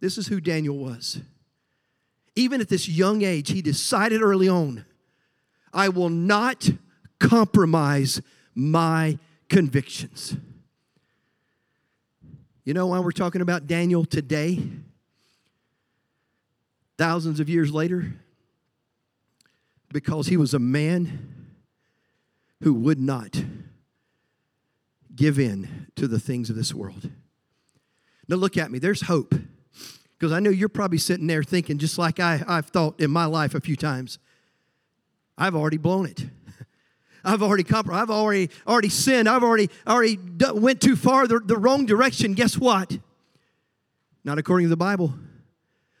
this 0.00 0.18
is 0.18 0.26
who 0.26 0.40
Daniel 0.40 0.76
was. 0.76 1.20
Even 2.34 2.62
at 2.62 2.70
this 2.70 2.88
young 2.88 3.22
age, 3.22 3.50
he 3.50 3.60
decided 3.60 4.22
early 4.22 4.48
on 4.48 4.84
I 5.72 5.90
will 5.90 6.10
not 6.10 6.68
compromise 7.18 8.20
my 8.54 9.18
convictions. 9.48 10.36
You 12.64 12.74
know 12.74 12.88
why 12.88 13.00
we're 13.00 13.12
talking 13.12 13.42
about 13.42 13.66
Daniel 13.66 14.04
today? 14.04 14.62
Thousands 16.96 17.40
of 17.40 17.48
years 17.48 17.72
later? 17.72 18.14
Because 19.92 20.26
he 20.26 20.36
was 20.36 20.54
a 20.54 20.58
man 20.58 21.46
who 22.62 22.72
would 22.74 22.98
not 22.98 23.42
give 25.14 25.38
in 25.38 25.88
to 25.96 26.08
the 26.08 26.18
things 26.18 26.48
of 26.48 26.56
this 26.56 26.72
world. 26.74 27.10
Now, 28.28 28.36
look 28.36 28.56
at 28.56 28.70
me, 28.70 28.78
there's 28.78 29.02
hope. 29.02 29.34
Because 30.18 30.32
I 30.32 30.40
know 30.40 30.50
you're 30.50 30.68
probably 30.68 30.98
sitting 30.98 31.26
there 31.26 31.42
thinking, 31.42 31.78
just 31.78 31.98
like 31.98 32.20
I, 32.20 32.42
I've 32.46 32.66
thought 32.66 33.00
in 33.00 33.10
my 33.10 33.24
life 33.24 33.54
a 33.54 33.60
few 33.60 33.76
times, 33.76 34.18
I've 35.36 35.56
already 35.56 35.78
blown 35.78 36.06
it. 36.06 36.24
I've 37.24 37.42
already 37.42 37.64
compromised. 37.64 38.02
I've 38.02 38.10
already 38.10 38.50
already 38.66 38.88
sinned. 38.88 39.28
I've 39.28 39.42
already 39.42 39.68
already 39.86 40.18
went 40.54 40.80
too 40.80 40.96
far 40.96 41.26
the, 41.26 41.40
the 41.40 41.56
wrong 41.56 41.86
direction. 41.86 42.34
Guess 42.34 42.56
what? 42.56 42.98
Not 44.24 44.38
according 44.38 44.66
to 44.66 44.70
the 44.70 44.76
Bible. 44.76 45.14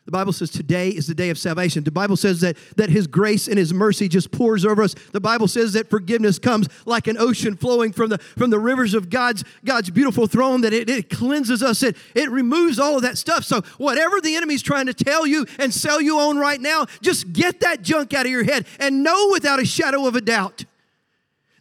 The 0.04 0.10
Bible 0.10 0.32
says 0.32 0.50
today 0.50 0.88
is 0.88 1.06
the 1.06 1.14
day 1.14 1.30
of 1.30 1.38
salvation. 1.38 1.84
The 1.84 1.92
Bible 1.92 2.16
says 2.16 2.40
that, 2.40 2.56
that 2.76 2.90
His 2.90 3.06
grace 3.06 3.46
and 3.46 3.56
His 3.56 3.72
mercy 3.72 4.08
just 4.08 4.32
pours 4.32 4.64
over 4.64 4.82
us. 4.82 4.94
The 5.12 5.20
Bible 5.20 5.46
says 5.46 5.74
that 5.74 5.88
forgiveness 5.88 6.40
comes 6.40 6.68
like 6.84 7.06
an 7.06 7.16
ocean 7.16 7.56
flowing 7.56 7.92
from 7.92 8.10
the, 8.10 8.18
from 8.18 8.50
the 8.50 8.58
rivers 8.58 8.94
of 8.94 9.10
God's, 9.10 9.44
God's 9.64 9.90
beautiful 9.90 10.26
throne, 10.26 10.62
that 10.62 10.72
it, 10.72 10.90
it 10.90 11.08
cleanses 11.08 11.62
us, 11.62 11.84
it, 11.84 11.96
it 12.16 12.30
removes 12.30 12.80
all 12.80 12.96
of 12.96 13.02
that 13.02 13.16
stuff. 13.16 13.44
So, 13.44 13.62
whatever 13.78 14.20
the 14.20 14.34
enemy's 14.34 14.62
trying 14.62 14.86
to 14.86 14.94
tell 14.94 15.24
you 15.24 15.46
and 15.60 15.72
sell 15.72 16.00
you 16.00 16.18
on 16.18 16.36
right 16.36 16.60
now, 16.60 16.86
just 17.00 17.32
get 17.32 17.60
that 17.60 17.82
junk 17.82 18.12
out 18.12 18.26
of 18.26 18.32
your 18.32 18.44
head 18.44 18.66
and 18.80 19.04
know 19.04 19.28
without 19.30 19.60
a 19.60 19.64
shadow 19.64 20.06
of 20.06 20.16
a 20.16 20.20
doubt 20.20 20.64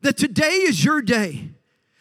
that 0.01 0.17
today 0.17 0.61
is 0.63 0.83
your 0.83 1.03
day. 1.03 1.51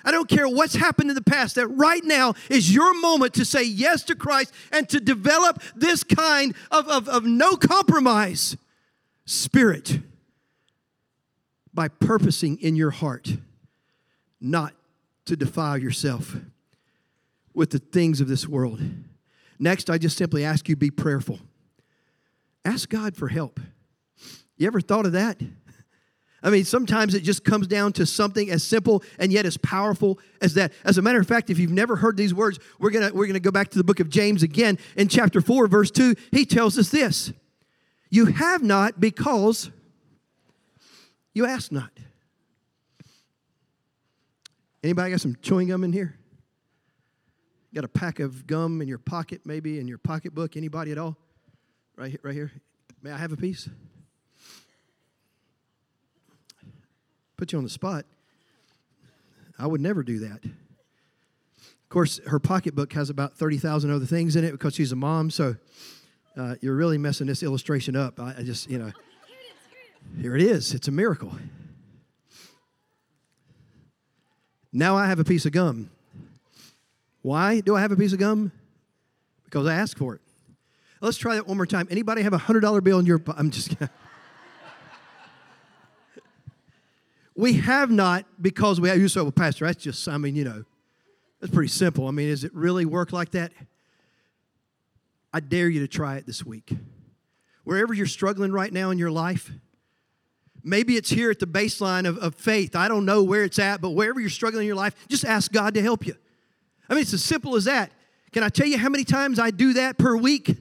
I 0.05 0.11
don't 0.11 0.29
care 0.29 0.49
what's 0.49 0.75
happened 0.75 1.11
in 1.11 1.15
the 1.15 1.23
past, 1.23 1.57
that 1.57 1.69
right 1.69 2.03
now 2.05 2.35
is 2.49 2.75
your 2.75 2.99
moment 3.01 3.35
to 3.35 3.45
say 3.45 3.63
yes 3.63 4.03
to 4.05 4.15
Christ 4.15 4.53
and 4.73 4.89
to 4.89 5.01
develop 5.01 5.63
this 5.75 6.03
kind 6.03 6.55
of, 6.71 6.89
of, 6.89 7.09
of 7.09 7.25
no 7.25 7.57
compromise 7.57 8.57
spirit 9.27 10.01
by 11.73 11.89
purposing 11.89 12.59
in 12.61 12.77
your 12.77 12.91
heart 12.91 13.37
not 14.41 14.75
to 15.27 15.37
defile 15.37 15.79
yourself 15.79 16.37
with 17.55 17.71
the 17.71 17.79
things 17.79 18.21
of 18.21 18.29
this 18.29 18.49
world. 18.49 18.81
Next, 19.59 19.91
I 19.91 19.99
just 19.99 20.17
simply 20.17 20.45
ask 20.45 20.69
you 20.69 20.77
be 20.77 20.91
prayerful. 20.91 21.39
Ask 22.65 22.89
God 22.89 23.17
for 23.17 23.29
help. 23.29 23.61
You 24.57 24.67
ever 24.67 24.81
thought 24.81 25.07
of 25.07 25.13
that? 25.13 25.41
I 26.43 26.51
mean, 26.51 26.65
sometimes 26.65 27.15
it 27.15 27.23
just 27.23 27.45
comes 27.45 27.67
down 27.67 27.93
to 27.95 28.07
something 28.07 28.51
as 28.51 28.63
simple 28.63 29.03
and 29.19 29.33
yet 29.33 29.45
as 29.45 29.57
powerful 29.57 30.19
as 30.41 30.55
that. 30.55 30.73
As 30.85 30.97
a 30.97 31.03
matter 31.03 31.21
of 31.21 31.27
fact, 31.27 31.51
if 31.51 31.59
you've 31.59 31.71
never 31.71 31.97
heard 31.97 32.17
these 32.17 32.33
words, 32.33 32.59
we're 32.79 32.91
to 32.91 33.11
we're 33.15 33.27
to 33.27 33.41
go 33.41 33.51
back 33.51 33.69
to 33.71 33.79
the 33.79 33.85
book 33.85 34.01
of 34.01 34.09
James 34.09 34.43
again. 34.43 34.79
In 34.97 35.09
chapter 35.09 35.41
4, 35.41 35.67
verse 35.67 35.91
2, 35.91 36.15
he 36.31 36.45
tells 36.45 36.79
us 36.79 36.89
this 36.91 37.33
You 38.09 38.27
have 38.27 38.63
not 38.63 39.01
because 39.01 39.71
you 41.35 41.47
ask 41.47 41.71
not. 41.71 41.91
Anybody 44.83 45.11
got 45.11 45.21
some 45.21 45.37
chewing 45.43 45.69
gum 45.69 45.85
in 45.85 45.93
here? 45.93 46.17
Got 47.75 47.85
a 47.85 47.89
pack 47.89 48.19
of 48.19 48.47
gum 48.47 48.81
in 48.81 48.89
your 48.89 48.99
pocket, 48.99 49.43
maybe 49.45 49.79
in 49.79 49.87
your 49.87 49.99
pocketbook? 49.99 50.57
Anybody 50.57 50.91
at 50.91 50.99
all? 50.99 51.17
Right, 51.97 52.11
here, 52.11 52.21
right 52.23 52.35
here. 52.35 52.51
May 53.03 53.13
I 53.13 53.19
have 53.19 53.33
a 53.33 53.37
piece? 53.37 53.69
Put 57.41 57.53
you 57.53 57.59
on 57.59 57.65
the 57.65 57.71
spot. 57.71 58.05
I 59.59 59.67
would 59.67 59.81
never 59.81 60.03
do 60.03 60.19
that. 60.19 60.45
Of 60.45 61.89
course, 61.89 62.21
her 62.27 62.39
pocketbook 62.39 62.93
has 62.93 63.09
about 63.09 63.33
30,000 63.33 63.91
other 63.91 64.05
things 64.05 64.37
in 64.37 64.45
it 64.45 64.53
because 64.53 64.75
she's 64.75 64.93
a 64.93 64.97
mom, 64.97 65.31
so 65.31 65.57
uh, 66.37 66.57
you're 66.61 66.77
really 66.77 66.99
messing 66.99 67.27
this 67.27 67.43
illustration 67.43 67.97
up. 67.97 68.21
I, 68.21 68.35
I 68.39 68.43
just, 68.43 68.69
you 68.69 68.79
know, 68.79 68.93
here 70.21 70.37
it 70.37 70.43
is. 70.43 70.75
It's 70.75 70.87
a 70.87 70.91
miracle. 70.91 71.33
Now 74.71 74.97
I 74.97 75.07
have 75.07 75.19
a 75.19 75.25
piece 75.25 75.47
of 75.47 75.53
gum. 75.53 75.91
Why 77.23 77.61
do 77.61 77.75
I 77.75 77.81
have 77.81 77.91
a 77.91 77.97
piece 77.97 78.13
of 78.13 78.19
gum? 78.19 78.53
Because 79.47 79.67
I 79.67 79.77
asked 79.77 79.97
for 79.97 80.15
it. 80.15 80.21
Let's 81.01 81.17
try 81.17 81.37
that 81.37 81.47
one 81.47 81.57
more 81.57 81.65
time. 81.65 81.89
Anybody 81.91 82.21
have 82.21 82.35
a 82.35 82.39
$100 82.39 82.85
bill 82.85 82.99
in 82.99 83.07
your 83.07 83.23
I'm 83.35 83.51
just 83.51 83.77
We 87.37 87.55
have 87.55 87.91
not 87.91 88.27
because 88.41 88.81
we 88.81 88.89
have, 88.89 88.99
you 88.99 89.09
say, 89.09 89.21
well, 89.21 89.33
Pastor, 89.33 89.67
that's 89.67 89.83
just, 89.83 90.09
I 90.09 90.19
mean, 90.19 90.37
you 90.37 90.45
know, 90.45 90.65
that's 91.41 91.53
pretty 91.53 91.69
simple. 91.69 92.07
I 92.07 92.11
mean, 92.11 92.29
does 92.29 92.45
it 92.45 92.55
really 92.55 92.85
work 92.85 93.13
like 93.13 93.31
that? 93.31 93.53
I 95.33 95.41
dare 95.41 95.69
you 95.69 95.81
to 95.81 95.89
try 95.89 96.17
it 96.17 96.27
this 96.27 96.45
week. 96.45 96.73
Wherever 97.65 97.95
you're 97.95 98.07
struggling 98.07 98.53
right 98.53 98.73
now 98.73 98.91
in 98.91 98.99
your 98.99 99.11
life, 99.11 99.51
maybe 100.63 100.97
it's 100.97 101.11
here 101.11 101.31
at 101.31 101.39
the 101.39 101.47
baseline 101.47 102.07
of, 102.07 102.19
of 102.19 102.35
faith. 102.35 102.75
I 102.75 102.89
don't 102.89 103.05
know 103.05 103.23
where 103.23 103.45
it's 103.45 103.59
at, 103.59 103.81
but 103.81 103.91
wherever 103.91 104.21
you're 104.21 104.29
struggling 104.29 104.63
in 104.63 104.67
your 104.67 104.77
life, 104.77 104.95
just 105.09 105.25
ask 105.25 105.53
God 105.53 105.75
to 105.75 105.83
help 105.83 106.07
you. 106.07 106.15
I 106.89 106.95
mean, 106.95 107.03
it's 107.03 107.15
as 107.15 107.25
simple 107.25 107.55
as 107.55 107.65
that. 107.65 107.93
Can 108.33 108.43
I 108.43 108.49
tell 108.49 108.67
you 108.67 108.77
how 108.77 108.89
many 108.89 109.05
times 109.05 109.39
I 109.39 109.51
do 109.51 109.75
that 109.75 109.99
per 109.99 110.17
week? 110.17 110.57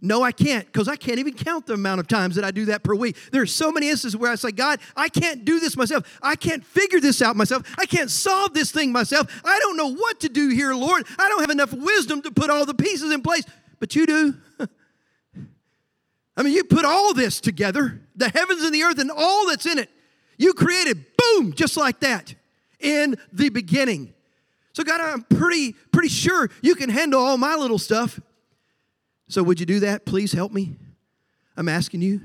No, 0.00 0.22
I 0.22 0.30
can't, 0.30 0.64
because 0.64 0.86
I 0.86 0.94
can't 0.94 1.18
even 1.18 1.34
count 1.34 1.66
the 1.66 1.74
amount 1.74 1.98
of 1.98 2.06
times 2.06 2.36
that 2.36 2.44
I 2.44 2.52
do 2.52 2.66
that 2.66 2.84
per 2.84 2.94
week. 2.94 3.16
There's 3.32 3.52
so 3.52 3.72
many 3.72 3.88
instances 3.88 4.16
where 4.16 4.30
I 4.30 4.36
say, 4.36 4.52
God, 4.52 4.78
I 4.96 5.08
can't 5.08 5.44
do 5.44 5.58
this 5.58 5.76
myself. 5.76 6.18
I 6.22 6.36
can't 6.36 6.64
figure 6.64 7.00
this 7.00 7.20
out 7.20 7.34
myself. 7.34 7.64
I 7.76 7.84
can't 7.84 8.08
solve 8.08 8.54
this 8.54 8.70
thing 8.70 8.92
myself. 8.92 9.26
I 9.44 9.58
don't 9.58 9.76
know 9.76 9.92
what 9.92 10.20
to 10.20 10.28
do 10.28 10.50
here, 10.50 10.72
Lord. 10.72 11.04
I 11.18 11.28
don't 11.28 11.40
have 11.40 11.50
enough 11.50 11.72
wisdom 11.72 12.22
to 12.22 12.30
put 12.30 12.48
all 12.48 12.64
the 12.64 12.74
pieces 12.74 13.12
in 13.12 13.22
place, 13.22 13.44
but 13.80 13.96
you 13.96 14.06
do. 14.06 14.34
I 16.36 16.44
mean, 16.44 16.52
you 16.52 16.62
put 16.62 16.84
all 16.84 17.12
this 17.12 17.40
together 17.40 18.00
the 18.14 18.28
heavens 18.28 18.62
and 18.62 18.74
the 18.74 18.82
earth 18.82 18.98
and 18.98 19.10
all 19.10 19.48
that's 19.48 19.66
in 19.66 19.78
it. 19.78 19.90
You 20.36 20.54
created, 20.54 21.04
boom, 21.16 21.52
just 21.52 21.76
like 21.76 22.00
that 22.00 22.34
in 22.78 23.16
the 23.32 23.48
beginning. 23.48 24.14
So, 24.72 24.84
God, 24.84 25.00
I'm 25.00 25.22
pretty, 25.22 25.72
pretty 25.92 26.08
sure 26.08 26.48
you 26.62 26.76
can 26.76 26.90
handle 26.90 27.20
all 27.20 27.36
my 27.36 27.56
little 27.56 27.78
stuff. 27.78 28.20
So, 29.28 29.42
would 29.42 29.60
you 29.60 29.66
do 29.66 29.80
that? 29.80 30.06
Please 30.06 30.32
help 30.32 30.52
me. 30.52 30.76
I'm 31.56 31.68
asking 31.68 32.02
you. 32.02 32.20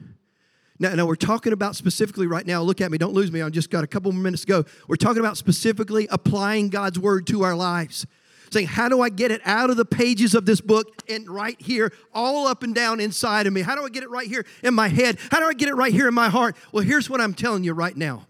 Now, 0.79 0.95
now, 0.95 1.05
we're 1.05 1.15
talking 1.15 1.53
about 1.53 1.75
specifically 1.75 2.27
right 2.27 2.45
now. 2.45 2.61
Look 2.61 2.81
at 2.81 2.91
me, 2.91 2.97
don't 2.97 3.13
lose 3.13 3.31
me. 3.31 3.41
I've 3.41 3.51
just 3.51 3.69
got 3.69 3.83
a 3.83 3.87
couple 3.87 4.11
more 4.11 4.21
minutes 4.21 4.43
to 4.43 4.47
go. 4.47 4.65
We're 4.87 4.95
talking 4.95 5.19
about 5.19 5.37
specifically 5.37 6.07
applying 6.09 6.69
God's 6.69 6.99
word 6.99 7.27
to 7.27 7.43
our 7.43 7.55
lives. 7.55 8.05
Saying, 8.51 8.67
how 8.67 8.87
do 8.87 9.01
I 9.01 9.09
get 9.09 9.31
it 9.31 9.41
out 9.45 9.71
of 9.71 9.77
the 9.77 9.85
pages 9.85 10.35
of 10.35 10.45
this 10.45 10.61
book 10.61 10.87
and 11.09 11.27
right 11.27 11.59
here, 11.59 11.91
all 12.13 12.47
up 12.47 12.61
and 12.61 12.75
down 12.75 12.99
inside 12.99 13.47
of 13.47 13.53
me? 13.53 13.61
How 13.61 13.75
do 13.75 13.83
I 13.83 13.89
get 13.89 14.03
it 14.03 14.09
right 14.11 14.27
here 14.27 14.45
in 14.61 14.75
my 14.75 14.89
head? 14.89 15.17
How 15.31 15.39
do 15.39 15.47
I 15.47 15.53
get 15.53 15.69
it 15.69 15.73
right 15.73 15.91
here 15.91 16.07
in 16.07 16.13
my 16.13 16.29
heart? 16.29 16.55
Well, 16.71 16.83
here's 16.83 17.09
what 17.09 17.19
I'm 17.19 17.33
telling 17.33 17.63
you 17.63 17.73
right 17.73 17.95
now 17.97 18.27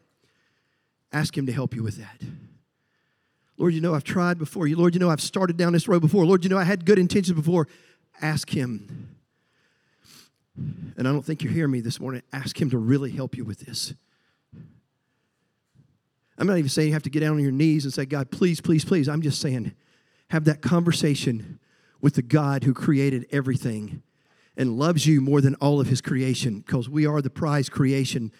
ask 1.11 1.37
Him 1.37 1.45
to 1.45 1.51
help 1.51 1.75
you 1.75 1.83
with 1.83 1.97
that. 1.97 2.21
Lord, 3.57 3.73
you 3.73 3.81
know 3.81 3.93
I've 3.93 4.03
tried 4.03 4.39
before. 4.39 4.65
You, 4.65 4.77
Lord, 4.77 4.93
you 4.93 4.99
know 4.99 5.09
I've 5.09 5.21
started 5.21 5.57
down 5.57 5.73
this 5.73 5.87
road 5.87 6.01
before. 6.01 6.25
Lord, 6.25 6.43
you 6.43 6.49
know 6.49 6.57
I 6.57 6.63
had 6.63 6.85
good 6.85 6.97
intentions 6.97 7.35
before 7.35 7.67
ask 8.21 8.49
Him. 8.49 9.17
And 10.55 11.07
I 11.07 11.11
don't 11.11 11.23
think 11.23 11.43
you're 11.43 11.53
hearing 11.53 11.71
me 11.71 11.81
this 11.81 11.99
morning. 11.99 12.21
Ask 12.31 12.61
Him 12.61 12.69
to 12.69 12.77
really 12.77 13.11
help 13.11 13.35
you 13.35 13.43
with 13.43 13.61
this. 13.61 13.93
I'm 16.37 16.47
not 16.47 16.57
even 16.57 16.69
saying 16.69 16.89
you 16.89 16.93
have 16.93 17.03
to 17.03 17.09
get 17.09 17.19
down 17.19 17.33
on 17.35 17.43
your 17.43 17.51
knees 17.51 17.85
and 17.85 17.93
say, 17.93 18.05
God, 18.05 18.31
please, 18.31 18.59
please, 18.59 18.83
please. 18.83 19.07
I'm 19.07 19.21
just 19.21 19.39
saying, 19.39 19.73
have 20.29 20.45
that 20.45 20.61
conversation 20.61 21.59
with 22.01 22.15
the 22.15 22.21
God 22.21 22.63
who 22.63 22.73
created 22.73 23.25
everything 23.31 24.01
and 24.57 24.77
loves 24.77 25.05
you 25.05 25.21
more 25.21 25.41
than 25.41 25.55
all 25.55 25.79
of 25.79 25.87
His 25.87 26.01
creation 26.01 26.59
because 26.59 26.89
we 26.89 27.05
are 27.05 27.21
the 27.21 27.29
prize 27.29 27.69
creation 27.69 28.31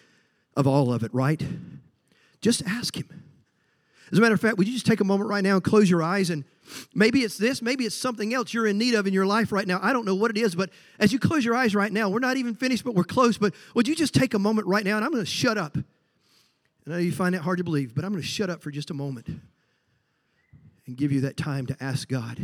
of 0.56 0.66
all 0.66 0.92
of 0.92 1.02
it, 1.02 1.12
right? 1.14 1.42
Just 2.40 2.62
ask 2.66 2.96
Him. 2.96 3.22
As 4.12 4.18
a 4.18 4.20
matter 4.20 4.34
of 4.34 4.40
fact, 4.40 4.58
would 4.58 4.66
you 4.66 4.74
just 4.74 4.86
take 4.86 5.00
a 5.00 5.04
moment 5.04 5.30
right 5.30 5.42
now 5.42 5.54
and 5.54 5.64
close 5.64 5.88
your 5.88 6.02
eyes 6.02 6.30
and 6.30 6.44
maybe 6.94 7.20
it's 7.20 7.38
this, 7.38 7.62
maybe 7.62 7.84
it's 7.84 7.94
something 7.94 8.32
else 8.34 8.52
you're 8.52 8.66
in 8.66 8.78
need 8.78 8.94
of 8.94 9.06
in 9.06 9.14
your 9.14 9.26
life 9.26 9.52
right 9.52 9.66
now. 9.66 9.78
I 9.82 9.92
don't 9.92 10.04
know 10.04 10.14
what 10.14 10.30
it 10.30 10.38
is, 10.38 10.54
but 10.54 10.70
as 10.98 11.12
you 11.12 11.18
close 11.18 11.44
your 11.44 11.54
eyes 11.54 11.74
right 11.74 11.92
now, 11.92 12.08
we're 12.08 12.18
not 12.18 12.36
even 12.36 12.54
finished, 12.54 12.84
but 12.84 12.94
we're 12.94 13.04
close. 13.04 13.38
But 13.38 13.54
would 13.74 13.88
you 13.88 13.94
just 13.94 14.14
take 14.14 14.34
a 14.34 14.38
moment 14.38 14.66
right 14.66 14.84
now 14.84 14.96
and 14.96 15.04
I'm 15.04 15.12
going 15.12 15.24
to 15.24 15.30
shut 15.30 15.58
up. 15.58 15.76
I 15.76 16.90
know 16.90 16.98
you 16.98 17.12
find 17.12 17.34
that 17.34 17.42
hard 17.42 17.58
to 17.58 17.64
believe, 17.64 17.94
but 17.94 18.04
I'm 18.04 18.12
going 18.12 18.22
to 18.22 18.28
shut 18.28 18.50
up 18.50 18.62
for 18.62 18.70
just 18.70 18.90
a 18.90 18.94
moment 18.94 19.26
and 20.86 20.96
give 20.96 21.12
you 21.12 21.22
that 21.22 21.36
time 21.36 21.66
to 21.66 21.76
ask 21.82 22.08
God 22.08 22.38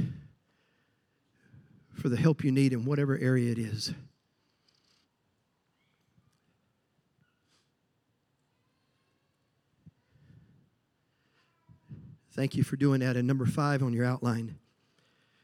for 1.95 2.09
the 2.09 2.17
help 2.17 2.43
you 2.43 2.50
need 2.50 2.73
in 2.73 2.85
whatever 2.87 3.19
area 3.19 3.52
it 3.52 3.59
is. 3.59 3.93
Thank 12.33 12.55
you 12.55 12.63
for 12.63 12.77
doing 12.77 13.01
that. 13.01 13.17
And 13.17 13.27
number 13.27 13.45
five 13.45 13.83
on 13.83 13.93
your 13.93 14.05
outline 14.05 14.57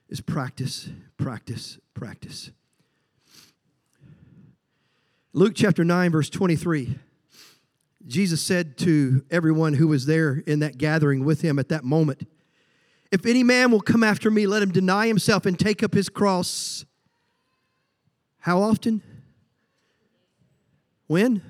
is 0.09 0.21
practice, 0.21 0.89
practice, 1.17 1.79
practice. 1.95 2.51
Luke 5.33 5.53
chapter 5.55 5.85
9, 5.85 6.13
verse 6.13 6.31
23. 6.31 6.99
Jesus 8.07 8.41
said 8.41 8.79
to 8.79 9.25
everyone 9.31 9.75
who 9.75 9.89
was 9.89 10.07
there 10.07 10.43
in 10.47 10.61
that 10.61 10.79
gathering 10.79 11.25
with 11.25 11.41
him 11.41 11.59
at 11.59 11.69
that 11.71 11.83
moment, 11.83 12.27
If 13.11 13.27
any 13.27 13.43
man 13.43 13.71
will 13.71 13.81
come 13.81 14.05
after 14.05 14.31
me, 14.31 14.47
let 14.47 14.63
him 14.63 14.71
deny 14.71 15.09
himself 15.09 15.45
and 15.45 15.59
take 15.59 15.83
up 15.83 15.93
his 15.93 16.09
cross. 16.09 16.85
How 18.39 18.63
often? 18.63 19.03
When? 21.09 21.43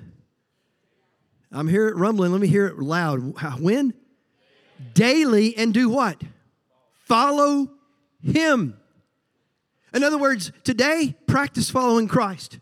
I'm 1.51 1.67
here 1.67 1.95
rumbling. 1.95 2.31
Let 2.31 2.41
me 2.41 2.47
hear 2.47 2.67
it 2.67 2.79
loud. 2.79 3.39
When? 3.59 3.93
Daily 4.93 5.55
and 5.57 5.73
do 5.73 5.89
what? 5.89 6.21
Follow 7.05 7.69
Him. 8.21 8.77
In 9.93 10.03
other 10.03 10.17
words, 10.17 10.51
today, 10.63 11.15
practice 11.25 11.69
following 11.69 12.07
Christ. 12.07 12.59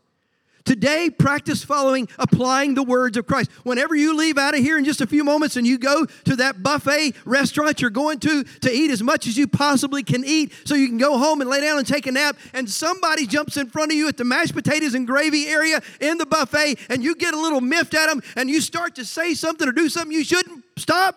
Today, 0.65 1.11
practice 1.11 1.63
following, 1.63 2.09
applying 2.17 2.73
the 2.73 2.81
words 2.81 3.17
of 3.17 3.27
Christ. 3.27 3.51
Whenever 3.63 3.95
you 3.95 4.17
leave 4.17 4.39
out 4.39 4.55
of 4.55 4.61
here 4.61 4.79
in 4.79 4.83
just 4.83 4.99
a 4.99 5.05
few 5.05 5.23
moments 5.23 5.57
and 5.57 5.67
you 5.67 5.77
go 5.77 6.07
to 6.23 6.35
that 6.37 6.63
buffet 6.63 7.13
restaurant 7.23 7.81
you're 7.81 7.91
going 7.91 8.19
to 8.21 8.43
to 8.43 8.71
eat 8.71 8.89
as 8.89 9.03
much 9.03 9.27
as 9.27 9.37
you 9.37 9.47
possibly 9.47 10.01
can 10.01 10.25
eat 10.25 10.51
so 10.65 10.73
you 10.73 10.87
can 10.87 10.97
go 10.97 11.19
home 11.19 11.39
and 11.39 11.51
lay 11.51 11.61
down 11.61 11.77
and 11.77 11.85
take 11.85 12.07
a 12.07 12.11
nap, 12.11 12.35
and 12.53 12.67
somebody 12.67 13.27
jumps 13.27 13.57
in 13.57 13.69
front 13.69 13.91
of 13.91 13.97
you 13.97 14.07
at 14.07 14.17
the 14.17 14.23
mashed 14.23 14.55
potatoes 14.55 14.95
and 14.95 15.05
gravy 15.05 15.45
area 15.45 15.81
in 16.01 16.17
the 16.17 16.25
buffet, 16.25 16.79
and 16.89 17.03
you 17.03 17.15
get 17.15 17.35
a 17.35 17.39
little 17.39 17.61
miffed 17.61 17.93
at 17.93 18.07
them 18.07 18.23
and 18.35 18.49
you 18.49 18.59
start 18.59 18.95
to 18.95 19.05
say 19.05 19.35
something 19.35 19.67
or 19.67 19.71
do 19.71 19.87
something 19.87 20.11
you 20.11 20.23
shouldn't, 20.23 20.63
stop. 20.77 21.15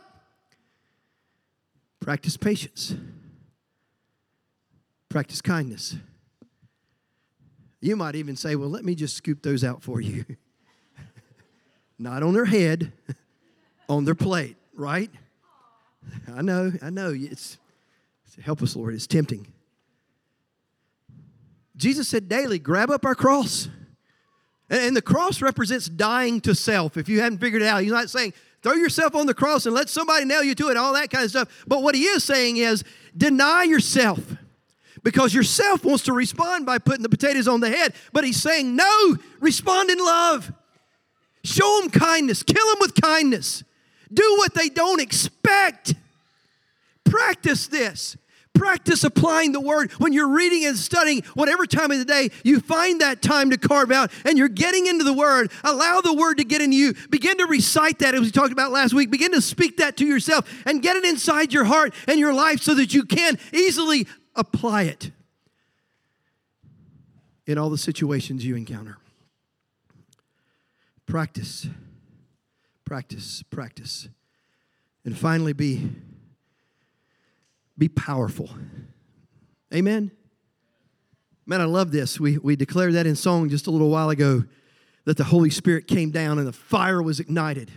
Practice 2.08 2.38
patience. 2.38 2.94
Practice 5.10 5.42
kindness. 5.42 5.96
You 7.82 7.96
might 7.96 8.14
even 8.14 8.34
say, 8.34 8.56
well, 8.56 8.70
let 8.70 8.82
me 8.82 8.94
just 8.94 9.14
scoop 9.14 9.42
those 9.42 9.62
out 9.62 9.82
for 9.82 10.00
you. 10.00 10.24
Not 11.98 12.22
on 12.22 12.32
their 12.32 12.46
head, 12.46 12.94
on 13.90 14.06
their 14.06 14.14
plate, 14.14 14.56
right? 14.72 15.10
I 16.34 16.40
know, 16.40 16.72
I 16.80 16.88
know. 16.88 17.12
It's, 17.14 17.58
help 18.42 18.62
us, 18.62 18.74
Lord. 18.74 18.94
It's 18.94 19.06
tempting. 19.06 19.46
Jesus 21.76 22.08
said 22.08 22.26
daily, 22.26 22.58
grab 22.58 22.90
up 22.90 23.04
our 23.04 23.14
cross. 23.14 23.68
And 24.70 24.96
the 24.96 25.02
cross 25.02 25.42
represents 25.42 25.90
dying 25.90 26.40
to 26.40 26.54
self. 26.54 26.96
If 26.96 27.10
you 27.10 27.20
hadn't 27.20 27.40
figured 27.40 27.60
it 27.60 27.68
out, 27.68 27.82
he's 27.82 27.92
not 27.92 28.08
saying, 28.08 28.32
Throw 28.62 28.74
yourself 28.74 29.14
on 29.14 29.26
the 29.26 29.34
cross 29.34 29.66
and 29.66 29.74
let 29.74 29.88
somebody 29.88 30.24
nail 30.24 30.42
you 30.42 30.54
to 30.56 30.68
it, 30.68 30.76
all 30.76 30.92
that 30.94 31.10
kind 31.10 31.24
of 31.24 31.30
stuff. 31.30 31.64
But 31.66 31.82
what 31.82 31.94
he 31.94 32.04
is 32.04 32.24
saying 32.24 32.56
is 32.56 32.82
deny 33.16 33.64
yourself 33.64 34.20
because 35.02 35.32
yourself 35.32 35.84
wants 35.84 36.04
to 36.04 36.12
respond 36.12 36.66
by 36.66 36.78
putting 36.78 37.02
the 37.02 37.08
potatoes 37.08 37.46
on 37.46 37.60
the 37.60 37.70
head. 37.70 37.94
But 38.12 38.24
he's 38.24 38.40
saying, 38.40 38.74
no, 38.74 39.16
respond 39.40 39.90
in 39.90 39.98
love. 39.98 40.52
Show 41.44 41.80
them 41.80 41.90
kindness, 41.90 42.42
kill 42.42 42.66
them 42.66 42.78
with 42.80 43.00
kindness. 43.00 43.62
Do 44.12 44.34
what 44.38 44.54
they 44.54 44.68
don't 44.68 45.00
expect. 45.00 45.94
Practice 47.04 47.68
this. 47.68 48.16
Practice 48.58 49.04
applying 49.04 49.52
the 49.52 49.60
word 49.60 49.92
when 49.92 50.12
you're 50.12 50.28
reading 50.28 50.66
and 50.66 50.76
studying, 50.76 51.22
whatever 51.34 51.64
time 51.64 51.92
of 51.92 51.98
the 51.98 52.04
day, 52.04 52.30
you 52.42 52.58
find 52.58 53.00
that 53.00 53.22
time 53.22 53.50
to 53.50 53.56
carve 53.56 53.92
out 53.92 54.10
and 54.24 54.36
you're 54.36 54.48
getting 54.48 54.86
into 54.86 55.04
the 55.04 55.12
word. 55.12 55.52
Allow 55.62 56.00
the 56.00 56.12
word 56.12 56.38
to 56.38 56.44
get 56.44 56.60
into 56.60 56.76
you. 56.76 56.94
Begin 57.08 57.38
to 57.38 57.46
recite 57.46 58.00
that 58.00 58.16
as 58.16 58.20
we 58.20 58.32
talked 58.32 58.52
about 58.52 58.72
last 58.72 58.92
week. 58.92 59.12
Begin 59.12 59.30
to 59.30 59.40
speak 59.40 59.76
that 59.76 59.96
to 59.98 60.04
yourself 60.04 60.50
and 60.66 60.82
get 60.82 60.96
it 60.96 61.04
inside 61.04 61.52
your 61.52 61.64
heart 61.64 61.94
and 62.08 62.18
your 62.18 62.34
life 62.34 62.60
so 62.60 62.74
that 62.74 62.92
you 62.92 63.04
can 63.04 63.38
easily 63.52 64.08
apply 64.34 64.82
it 64.82 65.12
in 67.46 67.58
all 67.58 67.70
the 67.70 67.78
situations 67.78 68.44
you 68.44 68.56
encounter. 68.56 68.98
Practice, 71.06 71.68
practice, 72.84 73.44
practice. 73.50 74.08
And 75.04 75.16
finally, 75.16 75.52
be 75.52 75.90
be 77.78 77.88
powerful. 77.88 78.50
Amen? 79.72 80.10
Man, 81.46 81.60
I 81.60 81.64
love 81.64 81.92
this. 81.92 82.20
We, 82.20 82.36
we 82.38 82.56
declared 82.56 82.94
that 82.94 83.06
in 83.06 83.16
song 83.16 83.48
just 83.48 83.66
a 83.66 83.70
little 83.70 83.88
while 83.88 84.10
ago 84.10 84.44
that 85.04 85.16
the 85.16 85.24
Holy 85.24 85.48
Spirit 85.48 85.86
came 85.86 86.10
down 86.10 86.38
and 86.38 86.46
the 86.46 86.52
fire 86.52 87.02
was 87.02 87.20
ignited. 87.20 87.70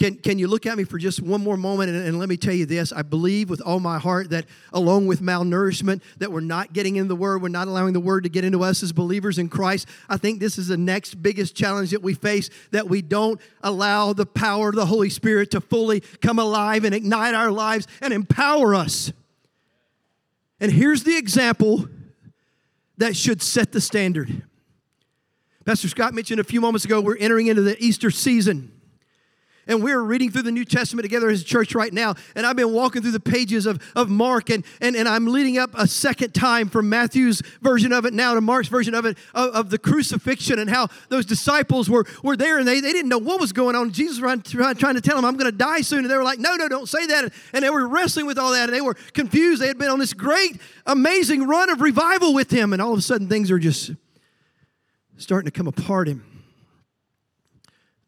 Can, 0.00 0.14
can 0.14 0.38
you 0.38 0.48
look 0.48 0.64
at 0.64 0.78
me 0.78 0.84
for 0.84 0.96
just 0.96 1.20
one 1.20 1.44
more 1.44 1.58
moment 1.58 1.90
and, 1.90 2.06
and, 2.06 2.18
let 2.18 2.30
me 2.30 2.38
tell 2.38 2.54
you 2.54 2.64
this? 2.64 2.90
I 2.90 3.02
believe 3.02 3.50
with 3.50 3.60
all 3.60 3.80
my 3.80 3.98
heart 3.98 4.30
that 4.30 4.46
along 4.72 5.08
with 5.08 5.20
malnourishment, 5.20 6.00
that 6.16 6.32
we're 6.32 6.40
not 6.40 6.72
getting 6.72 6.96
in 6.96 7.06
the 7.06 7.14
Word, 7.14 7.42
we're 7.42 7.48
not 7.48 7.68
allowing 7.68 7.92
the 7.92 8.00
Word 8.00 8.22
to 8.22 8.30
get 8.30 8.42
into 8.42 8.64
us 8.64 8.82
as 8.82 8.92
believers 8.92 9.36
in 9.36 9.50
Christ. 9.50 9.86
I 10.08 10.16
think 10.16 10.40
this 10.40 10.56
is 10.56 10.68
the 10.68 10.78
next 10.78 11.16
biggest 11.16 11.54
challenge 11.54 11.90
that 11.90 12.00
we 12.00 12.14
face, 12.14 12.48
that 12.70 12.88
we 12.88 13.02
don't 13.02 13.38
allow 13.62 14.14
the 14.14 14.24
power 14.24 14.70
of 14.70 14.74
the 14.74 14.86
Holy 14.86 15.10
Spirit 15.10 15.50
to 15.50 15.60
fully 15.60 16.00
come 16.22 16.38
alive 16.38 16.84
and 16.84 16.94
ignite 16.94 17.34
our 17.34 17.50
lives 17.50 17.86
and 18.00 18.14
empower 18.14 18.74
us. 18.74 19.12
And 20.60 20.72
here's 20.72 21.02
the 21.02 21.18
example 21.18 21.90
that 22.96 23.16
should 23.16 23.42
set 23.42 23.72
the 23.72 23.82
standard. 23.82 24.44
Pastor 25.66 25.88
Scott 25.88 26.14
mentioned 26.14 26.40
a 26.40 26.44
few 26.44 26.62
moments 26.62 26.86
ago, 26.86 27.02
we're 27.02 27.18
entering 27.18 27.48
into 27.48 27.60
the 27.60 27.76
Easter 27.84 28.10
season. 28.10 28.72
And 29.70 29.84
we're 29.84 30.02
reading 30.02 30.32
through 30.32 30.42
the 30.42 30.50
New 30.50 30.64
Testament 30.64 31.04
together 31.04 31.30
as 31.30 31.42
a 31.42 31.44
church 31.44 31.76
right 31.76 31.92
now. 31.92 32.16
And 32.34 32.44
I've 32.44 32.56
been 32.56 32.72
walking 32.72 33.02
through 33.02 33.12
the 33.12 33.20
pages 33.20 33.66
of, 33.66 33.80
of 33.94 34.10
Mark, 34.10 34.50
and, 34.50 34.64
and, 34.80 34.96
and 34.96 35.08
I'm 35.08 35.28
leading 35.28 35.58
up 35.58 35.70
a 35.74 35.86
second 35.86 36.34
time 36.34 36.68
from 36.68 36.88
Matthew's 36.88 37.40
version 37.62 37.92
of 37.92 38.04
it 38.04 38.12
now 38.12 38.34
to 38.34 38.40
Mark's 38.40 38.66
version 38.66 38.96
of 38.96 39.04
it, 39.04 39.16
of, 39.32 39.54
of 39.54 39.70
the 39.70 39.78
crucifixion, 39.78 40.58
and 40.58 40.68
how 40.68 40.88
those 41.08 41.24
disciples 41.24 41.88
were, 41.88 42.04
were 42.24 42.36
there 42.36 42.58
and 42.58 42.66
they, 42.66 42.80
they 42.80 42.90
didn't 42.90 43.08
know 43.08 43.18
what 43.18 43.40
was 43.40 43.52
going 43.52 43.76
on. 43.76 43.92
Jesus 43.92 44.20
was 44.20 44.42
trying, 44.42 44.74
trying 44.74 44.96
to 44.96 45.00
tell 45.00 45.14
them, 45.14 45.24
I'm 45.24 45.36
going 45.36 45.48
to 45.48 45.56
die 45.56 45.82
soon. 45.82 46.00
And 46.00 46.10
they 46.10 46.16
were 46.16 46.24
like, 46.24 46.40
No, 46.40 46.56
no, 46.56 46.66
don't 46.66 46.88
say 46.88 47.06
that. 47.06 47.32
And 47.52 47.64
they 47.64 47.70
were 47.70 47.86
wrestling 47.86 48.26
with 48.26 48.38
all 48.38 48.50
that, 48.50 48.64
and 48.64 48.72
they 48.72 48.80
were 48.80 48.94
confused. 49.12 49.62
They 49.62 49.68
had 49.68 49.78
been 49.78 49.90
on 49.90 50.00
this 50.00 50.14
great, 50.14 50.60
amazing 50.84 51.46
run 51.46 51.70
of 51.70 51.80
revival 51.80 52.34
with 52.34 52.50
him, 52.50 52.72
and 52.72 52.82
all 52.82 52.92
of 52.92 52.98
a 52.98 53.02
sudden 53.02 53.28
things 53.28 53.52
are 53.52 53.60
just 53.60 53.92
starting 55.16 55.46
to 55.46 55.56
come 55.56 55.68
apart. 55.68 56.08
Him. 56.08 56.24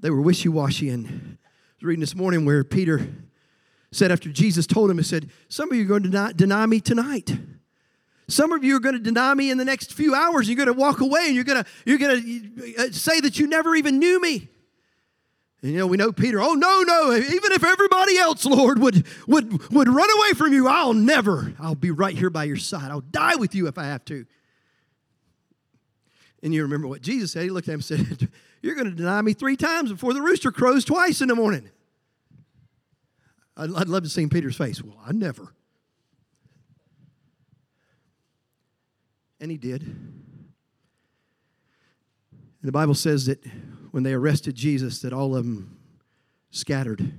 They 0.01 0.11
were 0.11 0.21
wishy 0.21 0.49
washy 0.49 0.89
and 0.89 1.39
reading 1.83 2.01
this 2.01 2.15
morning 2.15 2.45
where 2.45 2.65
Peter 2.65 3.09
said 3.91 4.11
after 4.11 4.31
Jesus 4.31 4.67
told 4.67 4.91
him, 4.91 4.99
he 4.99 5.05
said, 5.05 5.31
Some 5.49 5.71
of 5.71 5.77
you 5.77 5.85
are 5.85 5.89
going 5.89 6.03
to 6.03 6.09
deny, 6.09 6.33
deny 6.33 6.67
me 6.67 6.81
tonight. 6.81 7.37
Some 8.29 8.53
of 8.53 8.65
you 8.65 8.77
are 8.77 8.81
going 8.81 8.95
to 8.95 9.01
deny 9.01 9.35
me 9.35 9.51
in 9.51 9.59
the 9.59 9.65
next 9.65 9.93
few 9.93 10.15
hours. 10.15 10.49
You're 10.49 10.57
going 10.57 10.69
to 10.69 10.73
walk 10.73 11.01
away 11.01 11.27
and 11.27 11.35
you're 11.35 11.45
going 11.45 11.63
to, 11.63 11.71
you're 11.85 11.99
going 11.99 12.23
to 12.23 12.77
uh, 12.77 12.93
say 12.93 13.21
that 13.21 13.39
you 13.39 13.47
never 13.47 13.75
even 13.75 13.99
knew 13.99 14.21
me. 14.21 14.49
And 15.63 15.73
you 15.73 15.79
know, 15.79 15.87
we 15.87 15.97
know 15.97 16.13
Peter, 16.13 16.41
oh 16.41 16.55
no, 16.55 16.83
no, 16.83 17.13
even 17.15 17.53
if 17.53 17.63
everybody 17.63 18.19
else, 18.19 18.45
Lord, 18.45 18.81
would 18.81 19.07
would 19.29 19.71
would 19.71 19.89
run 19.89 20.09
away 20.19 20.33
from 20.33 20.53
you, 20.53 20.67
I'll 20.67 20.95
never. 20.95 21.55
I'll 21.61 21.77
be 21.77 21.93
right 21.93 22.17
here 22.17 22.31
by 22.31 22.45
your 22.45 22.57
side. 22.57 22.91
I'll 22.91 23.01
die 23.01 23.37
with 23.37 23.55
you 23.55 23.69
if 23.69 23.79
I 23.79 23.85
have 23.85 24.05
to. 24.07 24.27
And 26.43 26.53
you 26.53 26.63
remember 26.63 26.89
what 26.89 27.01
Jesus 27.01 27.33
said. 27.33 27.45
He 27.45 27.51
looked 27.51 27.69
at 27.69 27.75
him 27.75 27.77
and 27.77 27.85
said, 27.85 28.29
You're 28.63 28.75
going 28.75 28.91
to 28.91 28.97
deny 28.97 29.23
me 29.23 29.35
three 29.35 29.57
times 29.57 29.93
before 29.93 30.15
the 30.15 30.23
rooster 30.23 30.51
crows 30.51 30.85
twice 30.85 31.21
in 31.21 31.29
the 31.29 31.37
morning. 31.37 31.71
I'd, 33.57 33.75
I'd 33.75 33.89
love 33.89 34.03
to 34.05 34.09
see 34.09 34.27
Peter's 34.27 34.57
face. 34.57 34.83
Well, 34.83 34.99
I 35.07 35.13
never. 35.13 35.55
And 39.41 39.51
he 39.51 39.57
did. 39.57 39.83
And 39.83 40.23
the 42.63 42.73
Bible 42.73 42.95
says 42.95 43.27
that 43.27 43.45
when 43.91 44.05
they 44.05 44.13
arrested 44.13 44.55
Jesus, 44.55 45.01
that 45.03 45.13
all 45.13 45.35
of 45.35 45.45
them 45.45 45.79
scattered. 46.51 47.13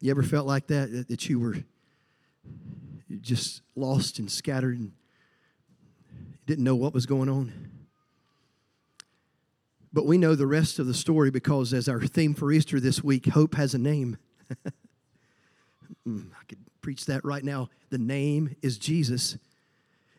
You 0.00 0.10
ever 0.10 0.22
felt 0.22 0.46
like 0.46 0.66
that? 0.68 1.08
That 1.08 1.28
you 1.28 1.38
were 1.38 1.56
just 3.20 3.62
lost 3.74 4.18
and 4.18 4.30
scattered 4.30 4.78
and 4.78 4.92
didn't 6.46 6.64
know 6.64 6.76
what 6.76 6.94
was 6.94 7.06
going 7.06 7.28
on? 7.28 7.70
But 9.92 10.06
we 10.06 10.18
know 10.18 10.34
the 10.34 10.46
rest 10.46 10.78
of 10.78 10.86
the 10.86 10.94
story 10.94 11.30
because, 11.30 11.72
as 11.72 11.88
our 11.88 12.00
theme 12.00 12.34
for 12.34 12.52
Easter 12.52 12.80
this 12.80 13.02
week, 13.02 13.26
hope 13.26 13.54
has 13.54 13.74
a 13.74 13.78
name. 13.78 14.18
Mm, 16.06 16.28
I 16.32 16.44
could 16.48 16.58
preach 16.80 17.06
that 17.06 17.24
right 17.24 17.42
now. 17.42 17.68
The 17.90 17.98
name 17.98 18.54
is 18.62 18.78
Jesus. 18.78 19.36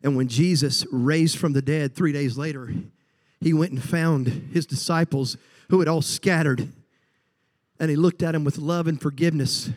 And 0.03 0.15
when 0.15 0.27
Jesus 0.27 0.85
raised 0.91 1.37
from 1.37 1.53
the 1.53 1.61
dead 1.61 1.95
three 1.95 2.11
days 2.11 2.37
later, 2.37 2.73
he 3.39 3.53
went 3.53 3.71
and 3.71 3.83
found 3.83 4.27
his 4.53 4.65
disciples 4.65 5.37
who 5.69 5.79
had 5.79 5.87
all 5.87 6.01
scattered. 6.01 6.71
And 7.79 7.89
he 7.89 7.95
looked 7.95 8.23
at 8.23 8.31
them 8.31 8.43
with 8.43 8.57
love 8.57 8.87
and 8.87 8.99
forgiveness. 8.99 9.69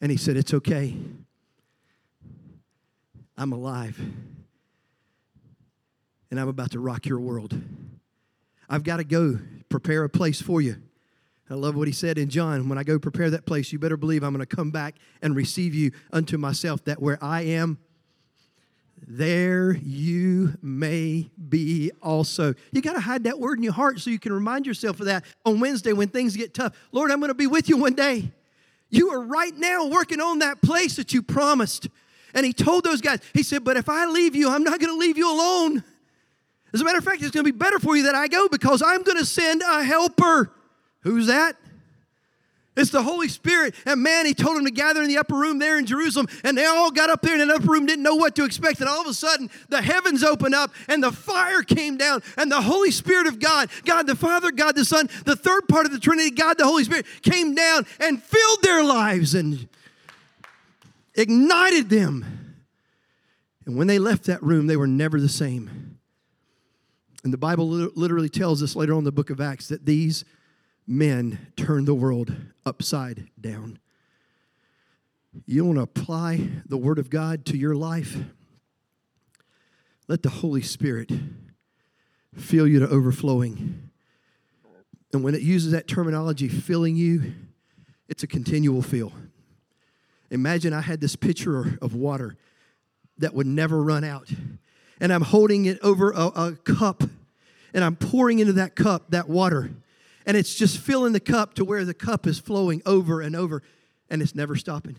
And 0.00 0.10
he 0.10 0.16
said, 0.16 0.36
It's 0.36 0.54
okay. 0.54 0.96
I'm 3.36 3.52
alive. 3.52 3.98
And 6.30 6.38
I'm 6.38 6.48
about 6.48 6.72
to 6.72 6.80
rock 6.80 7.06
your 7.06 7.20
world. 7.20 7.58
I've 8.68 8.84
got 8.84 8.98
to 8.98 9.04
go 9.04 9.38
prepare 9.68 10.04
a 10.04 10.10
place 10.10 10.42
for 10.42 10.60
you. 10.60 10.76
I 11.50 11.54
love 11.54 11.76
what 11.76 11.88
he 11.88 11.94
said 11.94 12.18
in 12.18 12.28
John. 12.28 12.68
When 12.68 12.76
I 12.76 12.82
go 12.82 12.98
prepare 12.98 13.30
that 13.30 13.46
place, 13.46 13.72
you 13.72 13.78
better 13.78 13.96
believe 13.96 14.22
I'm 14.22 14.34
going 14.34 14.46
to 14.46 14.56
come 14.56 14.70
back 14.70 14.96
and 15.22 15.34
receive 15.34 15.74
you 15.74 15.92
unto 16.12 16.36
myself, 16.36 16.84
that 16.84 17.00
where 17.00 17.18
I 17.22 17.42
am, 17.42 17.78
there 19.06 19.72
you 19.72 20.58
may 20.60 21.30
be 21.48 21.90
also. 22.02 22.54
You 22.72 22.82
got 22.82 22.94
to 22.94 23.00
hide 23.00 23.24
that 23.24 23.38
word 23.38 23.58
in 23.58 23.64
your 23.64 23.72
heart 23.72 24.00
so 24.00 24.10
you 24.10 24.18
can 24.18 24.32
remind 24.32 24.66
yourself 24.66 25.00
of 25.00 25.06
that 25.06 25.24
on 25.46 25.60
Wednesday 25.60 25.94
when 25.94 26.08
things 26.08 26.36
get 26.36 26.52
tough. 26.52 26.74
Lord, 26.92 27.10
I'm 27.10 27.18
going 27.18 27.28
to 27.28 27.34
be 27.34 27.46
with 27.46 27.68
you 27.68 27.78
one 27.78 27.94
day. 27.94 28.30
You 28.90 29.10
are 29.10 29.20
right 29.20 29.54
now 29.56 29.86
working 29.86 30.20
on 30.20 30.40
that 30.40 30.60
place 30.60 30.96
that 30.96 31.14
you 31.14 31.22
promised. 31.22 31.88
And 32.34 32.44
he 32.44 32.52
told 32.52 32.84
those 32.84 33.00
guys, 33.00 33.20
he 33.32 33.42
said, 33.42 33.64
But 33.64 33.78
if 33.78 33.88
I 33.88 34.06
leave 34.06 34.34
you, 34.34 34.50
I'm 34.50 34.64
not 34.64 34.80
going 34.80 34.92
to 34.92 34.98
leave 34.98 35.16
you 35.16 35.32
alone. 35.32 35.82
As 36.74 36.82
a 36.82 36.84
matter 36.84 36.98
of 36.98 37.04
fact, 37.04 37.22
it's 37.22 37.30
going 37.30 37.44
to 37.44 37.50
be 37.52 37.56
better 37.56 37.78
for 37.78 37.96
you 37.96 38.02
that 38.04 38.14
I 38.14 38.28
go 38.28 38.48
because 38.48 38.82
I'm 38.82 39.02
going 39.02 39.16
to 39.16 39.24
send 39.24 39.62
a 39.62 39.82
helper. 39.82 40.52
Who's 41.00 41.26
that? 41.26 41.56
It's 42.78 42.90
the 42.90 43.02
Holy 43.02 43.26
Spirit. 43.26 43.74
And 43.86 44.02
man, 44.02 44.24
he 44.24 44.34
told 44.34 44.56
them 44.56 44.64
to 44.64 44.70
gather 44.70 45.02
in 45.02 45.08
the 45.08 45.18
upper 45.18 45.34
room 45.34 45.58
there 45.58 45.78
in 45.78 45.84
Jerusalem. 45.84 46.28
And 46.44 46.56
they 46.56 46.64
all 46.64 46.92
got 46.92 47.10
up 47.10 47.22
there 47.22 47.38
in 47.38 47.48
the 47.48 47.54
upper 47.54 47.72
room, 47.72 47.86
didn't 47.86 48.04
know 48.04 48.14
what 48.14 48.36
to 48.36 48.44
expect. 48.44 48.78
And 48.80 48.88
all 48.88 49.00
of 49.00 49.08
a 49.08 49.14
sudden, 49.14 49.50
the 49.68 49.82
heavens 49.82 50.22
opened 50.22 50.54
up 50.54 50.72
and 50.86 51.02
the 51.02 51.10
fire 51.10 51.62
came 51.62 51.96
down. 51.96 52.22
And 52.36 52.52
the 52.52 52.62
Holy 52.62 52.92
Spirit 52.92 53.26
of 53.26 53.40
God, 53.40 53.68
God 53.84 54.06
the 54.06 54.14
Father, 54.14 54.52
God 54.52 54.76
the 54.76 54.84
Son, 54.84 55.08
the 55.24 55.34
third 55.34 55.66
part 55.66 55.86
of 55.86 55.92
the 55.92 55.98
Trinity, 55.98 56.30
God 56.30 56.56
the 56.56 56.66
Holy 56.66 56.84
Spirit, 56.84 57.06
came 57.22 57.54
down 57.54 57.84
and 57.98 58.22
filled 58.22 58.62
their 58.62 58.84
lives 58.84 59.34
and 59.34 59.68
ignited 61.14 61.90
them. 61.90 62.54
And 63.66 63.76
when 63.76 63.88
they 63.88 63.98
left 63.98 64.24
that 64.24 64.42
room, 64.42 64.68
they 64.68 64.76
were 64.76 64.86
never 64.86 65.20
the 65.20 65.28
same. 65.28 65.98
And 67.24 67.32
the 67.32 67.38
Bible 67.38 67.68
literally 67.68 68.28
tells 68.28 68.62
us 68.62 68.76
later 68.76 68.92
on 68.92 68.98
in 68.98 69.04
the 69.04 69.12
book 69.12 69.30
of 69.30 69.40
Acts 69.40 69.68
that 69.68 69.84
these 69.84 70.24
men 70.88 71.52
turn 71.54 71.84
the 71.84 71.94
world 71.94 72.34
upside 72.64 73.28
down. 73.38 73.78
You 75.44 75.66
want 75.66 75.76
to 75.76 75.82
apply 75.82 76.48
the 76.66 76.78
Word 76.78 76.98
of 76.98 77.10
God 77.10 77.44
to 77.46 77.58
your 77.58 77.76
life? 77.76 78.16
Let 80.08 80.22
the 80.22 80.30
Holy 80.30 80.62
Spirit 80.62 81.12
fill 82.34 82.66
you 82.66 82.80
to 82.80 82.88
overflowing. 82.88 83.90
And 85.12 85.22
when 85.22 85.34
it 85.34 85.42
uses 85.42 85.72
that 85.72 85.86
terminology, 85.86 86.48
filling 86.48 86.96
you, 86.96 87.34
it's 88.08 88.22
a 88.22 88.26
continual 88.26 88.80
fill. 88.80 89.12
Imagine 90.30 90.72
I 90.72 90.80
had 90.80 91.00
this 91.00 91.16
pitcher 91.16 91.78
of 91.82 91.94
water 91.94 92.36
that 93.18 93.34
would 93.34 93.46
never 93.46 93.82
run 93.82 94.04
out, 94.04 94.30
and 95.00 95.12
I'm 95.12 95.22
holding 95.22 95.66
it 95.66 95.78
over 95.82 96.12
a, 96.12 96.26
a 96.26 96.52
cup, 96.64 97.02
and 97.74 97.84
I'm 97.84 97.96
pouring 97.96 98.38
into 98.38 98.54
that 98.54 98.74
cup 98.74 99.10
that 99.10 99.28
water 99.28 99.70
and 100.28 100.36
it's 100.36 100.54
just 100.54 100.76
filling 100.78 101.14
the 101.14 101.20
cup 101.20 101.54
to 101.54 101.64
where 101.64 101.86
the 101.86 101.94
cup 101.94 102.26
is 102.26 102.38
flowing 102.38 102.82
over 102.84 103.22
and 103.22 103.34
over 103.34 103.62
and 104.10 104.20
it's 104.20 104.34
never 104.34 104.56
stopping. 104.56 104.94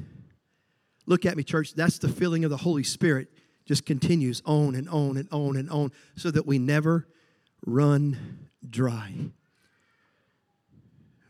Look 1.06 1.24
at 1.24 1.38
me, 1.38 1.44
church. 1.44 1.76
That's 1.76 2.00
the 2.00 2.10
filling 2.10 2.44
of 2.44 2.50
the 2.50 2.58
Holy 2.58 2.84
Spirit. 2.84 3.30
Just 3.64 3.86
continues 3.86 4.42
on 4.44 4.74
and 4.74 4.90
on 4.90 5.18
and 5.18 5.30
on 5.32 5.56
and 5.56 5.70
on 5.70 5.92
so 6.16 6.32
that 6.32 6.48
we 6.48 6.58
never 6.58 7.08
run 7.64 8.50
dry. 8.68 9.14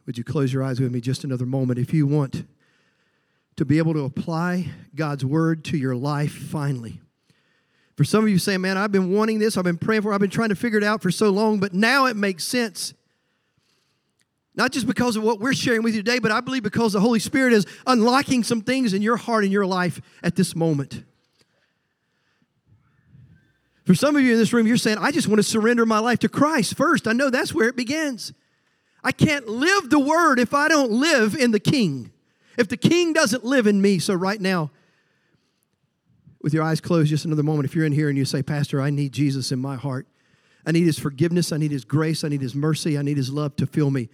Would 0.06 0.18
you 0.18 0.24
close 0.24 0.54
your 0.54 0.64
eyes 0.64 0.80
with 0.80 0.94
me 0.94 1.02
just 1.02 1.26
another 1.26 1.46
moment? 1.46 1.78
If 1.78 1.94
you 1.94 2.08
want 2.08 2.46
to 3.58 3.66
be 3.66 3.80
able 3.80 3.94
to 3.96 4.06
apply 4.06 4.70
God's 4.96 5.26
word 5.26 5.66
to 5.66 5.78
your 5.78 5.98
life 5.98 6.32
finally. 6.32 7.02
For 7.98 8.06
some 8.06 8.24
of 8.24 8.30
you 8.30 8.40
say, 8.40 8.58
man, 8.58 8.78
I've 8.78 8.94
been 8.94 9.12
wanting 9.12 9.40
this, 9.40 9.58
I've 9.58 9.66
been 9.66 9.78
praying 9.78 10.04
for, 10.04 10.14
it. 10.14 10.16
I've 10.16 10.22
been 10.22 10.30
trying 10.30 10.50
to 10.50 10.56
figure 10.56 10.78
it 10.78 10.86
out 10.86 11.02
for 11.02 11.12
so 11.12 11.30
long, 11.32 11.60
but 11.60 11.74
now 11.74 12.06
it 12.06 12.16
makes 12.16 12.46
sense. 12.46 12.94
Not 14.60 14.74
just 14.74 14.88
because 14.88 15.16
of 15.16 15.24
what 15.24 15.40
we're 15.40 15.54
sharing 15.54 15.84
with 15.84 15.96
you 15.96 16.04
today, 16.04 16.20
but 16.20 16.34
I 16.34 16.42
believe 16.42 16.64
because 16.64 16.92
the 16.92 17.00
Holy 17.00 17.20
Spirit 17.20 17.54
is 17.54 17.66
unlocking 17.88 18.44
some 18.44 18.60
things 18.60 18.94
in 18.94 19.02
your 19.02 19.16
heart 19.16 19.46
and 19.46 19.54
your 19.54 19.66
life 19.66 20.02
at 20.22 20.36
this 20.36 20.54
moment. 20.54 21.06
For 23.86 23.96
some 23.96 24.18
of 24.18 24.22
you 24.22 24.34
in 24.34 24.38
this 24.38 24.52
room, 24.52 24.68
you're 24.68 24.76
saying, 24.76 24.98
I 25.00 25.12
just 25.12 25.30
want 25.30 25.40
to 25.40 25.44
surrender 25.44 25.86
my 25.86 26.00
life 26.00 26.20
to 26.20 26.30
Christ 26.30 26.76
first. 26.76 27.08
I 27.08 27.14
know 27.14 27.30
that's 27.30 27.54
where 27.54 27.70
it 27.70 27.78
begins. 27.78 28.34
I 29.02 29.14
can't 29.14 29.48
live 29.48 29.90
the 29.90 29.98
word 29.98 30.40
if 30.40 30.54
I 30.54 30.68
don't 30.68 30.92
live 30.92 31.36
in 31.36 31.52
the 31.52 31.62
King. 31.62 32.12
If 32.58 32.68
the 32.68 32.76
King 32.76 33.14
doesn't 33.14 33.46
live 33.46 33.66
in 33.66 33.82
me. 33.82 33.98
So, 33.98 34.14
right 34.14 34.42
now, 34.42 34.72
with 36.42 36.54
your 36.54 36.64
eyes 36.64 36.82
closed, 36.82 37.10
just 37.10 37.24
another 37.24 37.44
moment, 37.44 37.64
if 37.64 37.76
you're 37.76 37.86
in 37.86 37.94
here 37.94 38.10
and 38.10 38.18
you 38.18 38.26
say, 38.26 38.44
Pastor, 38.44 38.82
I 38.82 38.90
need 38.90 39.14
Jesus 39.14 39.54
in 39.54 39.60
my 39.60 39.78
heart, 39.78 40.06
I 40.66 40.74
need 40.74 40.84
His 40.84 41.00
forgiveness, 41.00 41.54
I 41.54 41.58
need 41.58 41.72
His 41.72 41.86
grace, 41.86 42.26
I 42.26 42.28
need 42.28 42.42
His 42.42 42.56
mercy, 42.56 42.98
I 42.98 43.04
need 43.04 43.16
His 43.16 43.32
love 43.32 43.56
to 43.56 43.66
fill 43.66 43.90
me. 43.90 44.10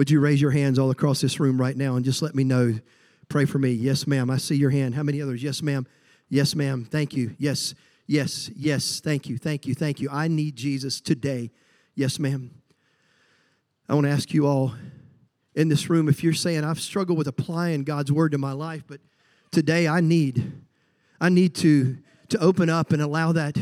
Would 0.00 0.10
you 0.10 0.18
raise 0.18 0.40
your 0.40 0.50
hands 0.50 0.78
all 0.78 0.90
across 0.90 1.20
this 1.20 1.38
room 1.38 1.60
right 1.60 1.76
now 1.76 1.96
and 1.96 2.02
just 2.06 2.22
let 2.22 2.34
me 2.34 2.42
know? 2.42 2.72
Pray 3.28 3.44
for 3.44 3.58
me. 3.58 3.72
Yes, 3.72 4.06
ma'am. 4.06 4.30
I 4.30 4.38
see 4.38 4.54
your 4.54 4.70
hand. 4.70 4.94
How 4.94 5.02
many 5.02 5.20
others? 5.20 5.42
Yes, 5.42 5.60
ma'am. 5.60 5.86
Yes, 6.30 6.54
ma'am. 6.54 6.86
Thank 6.90 7.14
you. 7.14 7.36
Yes, 7.36 7.74
yes, 8.06 8.48
yes. 8.56 9.00
Thank 9.00 9.28
you. 9.28 9.36
Thank 9.36 9.66
you. 9.66 9.74
Thank 9.74 10.00
you. 10.00 10.08
I 10.10 10.26
need 10.26 10.56
Jesus 10.56 11.02
today. 11.02 11.50
Yes, 11.94 12.18
ma'am. 12.18 12.50
I 13.90 13.94
want 13.94 14.06
to 14.06 14.10
ask 14.10 14.32
you 14.32 14.46
all 14.46 14.72
in 15.54 15.68
this 15.68 15.90
room 15.90 16.08
if 16.08 16.24
you're 16.24 16.32
saying, 16.32 16.64
I've 16.64 16.80
struggled 16.80 17.18
with 17.18 17.28
applying 17.28 17.84
God's 17.84 18.10
word 18.10 18.32
to 18.32 18.38
my 18.38 18.52
life, 18.52 18.84
but 18.86 19.02
today 19.52 19.86
I 19.86 20.00
need, 20.00 20.62
I 21.20 21.28
need 21.28 21.54
to, 21.56 21.98
to 22.30 22.38
open 22.38 22.70
up 22.70 22.92
and 22.92 23.02
allow 23.02 23.32
that 23.32 23.58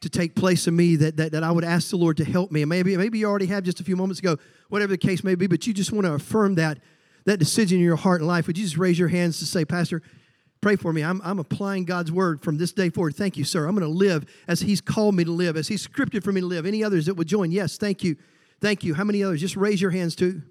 to 0.00 0.08
take 0.08 0.34
place 0.34 0.66
in 0.66 0.76
me 0.76 0.96
that, 0.96 1.16
that, 1.16 1.32
that 1.32 1.42
I 1.42 1.50
would 1.50 1.64
ask 1.64 1.90
the 1.90 1.96
Lord 1.96 2.16
to 2.18 2.24
help 2.24 2.52
me. 2.52 2.62
And 2.62 2.68
maybe, 2.68 2.96
maybe 2.96 3.18
you 3.18 3.26
already 3.26 3.46
have 3.46 3.64
just 3.64 3.80
a 3.80 3.84
few 3.84 3.96
moments 3.96 4.20
ago, 4.20 4.36
whatever 4.68 4.92
the 4.92 4.98
case 4.98 5.24
may 5.24 5.34
be, 5.34 5.46
but 5.46 5.66
you 5.66 5.74
just 5.74 5.92
want 5.92 6.06
to 6.06 6.12
affirm 6.12 6.54
that, 6.56 6.78
that 7.24 7.38
decision 7.38 7.78
in 7.78 7.84
your 7.84 7.96
heart 7.96 8.20
and 8.20 8.28
life. 8.28 8.46
Would 8.46 8.56
you 8.56 8.64
just 8.64 8.78
raise 8.78 8.98
your 8.98 9.08
hands 9.08 9.38
to 9.40 9.46
say, 9.46 9.64
Pastor, 9.64 10.02
pray 10.60 10.76
for 10.76 10.92
me. 10.92 11.02
I'm, 11.02 11.20
I'm 11.24 11.38
applying 11.38 11.84
God's 11.84 12.12
word 12.12 12.42
from 12.42 12.58
this 12.58 12.72
day 12.72 12.90
forward. 12.90 13.16
Thank 13.16 13.36
you, 13.36 13.44
sir. 13.44 13.66
I'm 13.66 13.74
going 13.74 13.90
to 13.90 13.98
live 13.98 14.24
as 14.46 14.60
He's 14.60 14.80
called 14.80 15.14
me 15.14 15.24
to 15.24 15.32
live, 15.32 15.56
as 15.56 15.68
He's 15.68 15.86
scripted 15.86 16.22
for 16.22 16.32
me 16.32 16.40
to 16.40 16.46
live. 16.46 16.64
Any 16.64 16.84
others 16.84 17.06
that 17.06 17.14
would 17.14 17.28
join? 17.28 17.50
Yes, 17.50 17.76
thank 17.76 18.04
you. 18.04 18.16
Thank 18.60 18.84
you. 18.84 18.94
How 18.94 19.04
many 19.04 19.22
others? 19.22 19.40
Just 19.40 19.56
raise 19.56 19.80
your 19.80 19.90
hands 19.90 20.14
too. 20.14 20.42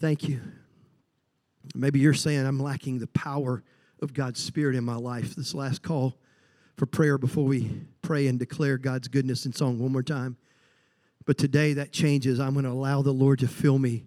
Thank 0.00 0.28
you. 0.28 0.40
Maybe 1.74 1.98
you're 1.98 2.14
saying 2.14 2.44
I'm 2.44 2.60
lacking 2.60 2.98
the 2.98 3.06
power 3.06 3.62
of 4.02 4.12
God's 4.12 4.42
Spirit 4.42 4.76
in 4.76 4.84
my 4.84 4.96
life. 4.96 5.34
This 5.34 5.54
last 5.54 5.82
call 5.82 6.18
for 6.76 6.86
prayer 6.86 7.18
before 7.18 7.44
we 7.44 7.82
pray 8.02 8.26
and 8.26 8.38
declare 8.38 8.78
God's 8.78 9.08
goodness 9.08 9.46
in 9.46 9.52
song 9.52 9.78
one 9.78 9.92
more 9.92 10.02
time. 10.02 10.36
But 11.26 11.38
today 11.38 11.72
that 11.74 11.92
changes. 11.92 12.38
I'm 12.38 12.52
going 12.52 12.64
to 12.64 12.70
allow 12.70 13.02
the 13.02 13.12
Lord 13.12 13.38
to 13.40 13.48
fill 13.48 13.78
me 13.78 14.04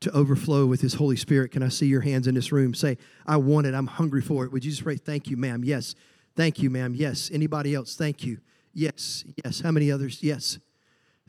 to 0.00 0.10
overflow 0.12 0.66
with 0.66 0.80
His 0.80 0.94
Holy 0.94 1.16
Spirit. 1.16 1.50
Can 1.50 1.62
I 1.62 1.68
see 1.68 1.86
your 1.86 2.00
hands 2.00 2.26
in 2.26 2.34
this 2.34 2.52
room? 2.52 2.74
Say, 2.74 2.98
I 3.26 3.36
want 3.36 3.66
it. 3.66 3.74
I'm 3.74 3.86
hungry 3.86 4.22
for 4.22 4.44
it. 4.44 4.52
Would 4.52 4.64
you 4.64 4.70
just 4.70 4.84
pray, 4.84 4.96
Thank 4.96 5.28
you, 5.28 5.36
ma'am? 5.36 5.64
Yes. 5.64 5.94
Thank 6.36 6.60
you, 6.60 6.70
ma'am. 6.70 6.94
Yes. 6.94 7.30
Anybody 7.32 7.74
else? 7.74 7.94
Thank 7.96 8.24
you. 8.24 8.38
Yes. 8.72 9.24
Yes. 9.44 9.60
How 9.60 9.70
many 9.70 9.90
others? 9.90 10.22
Yes. 10.22 10.58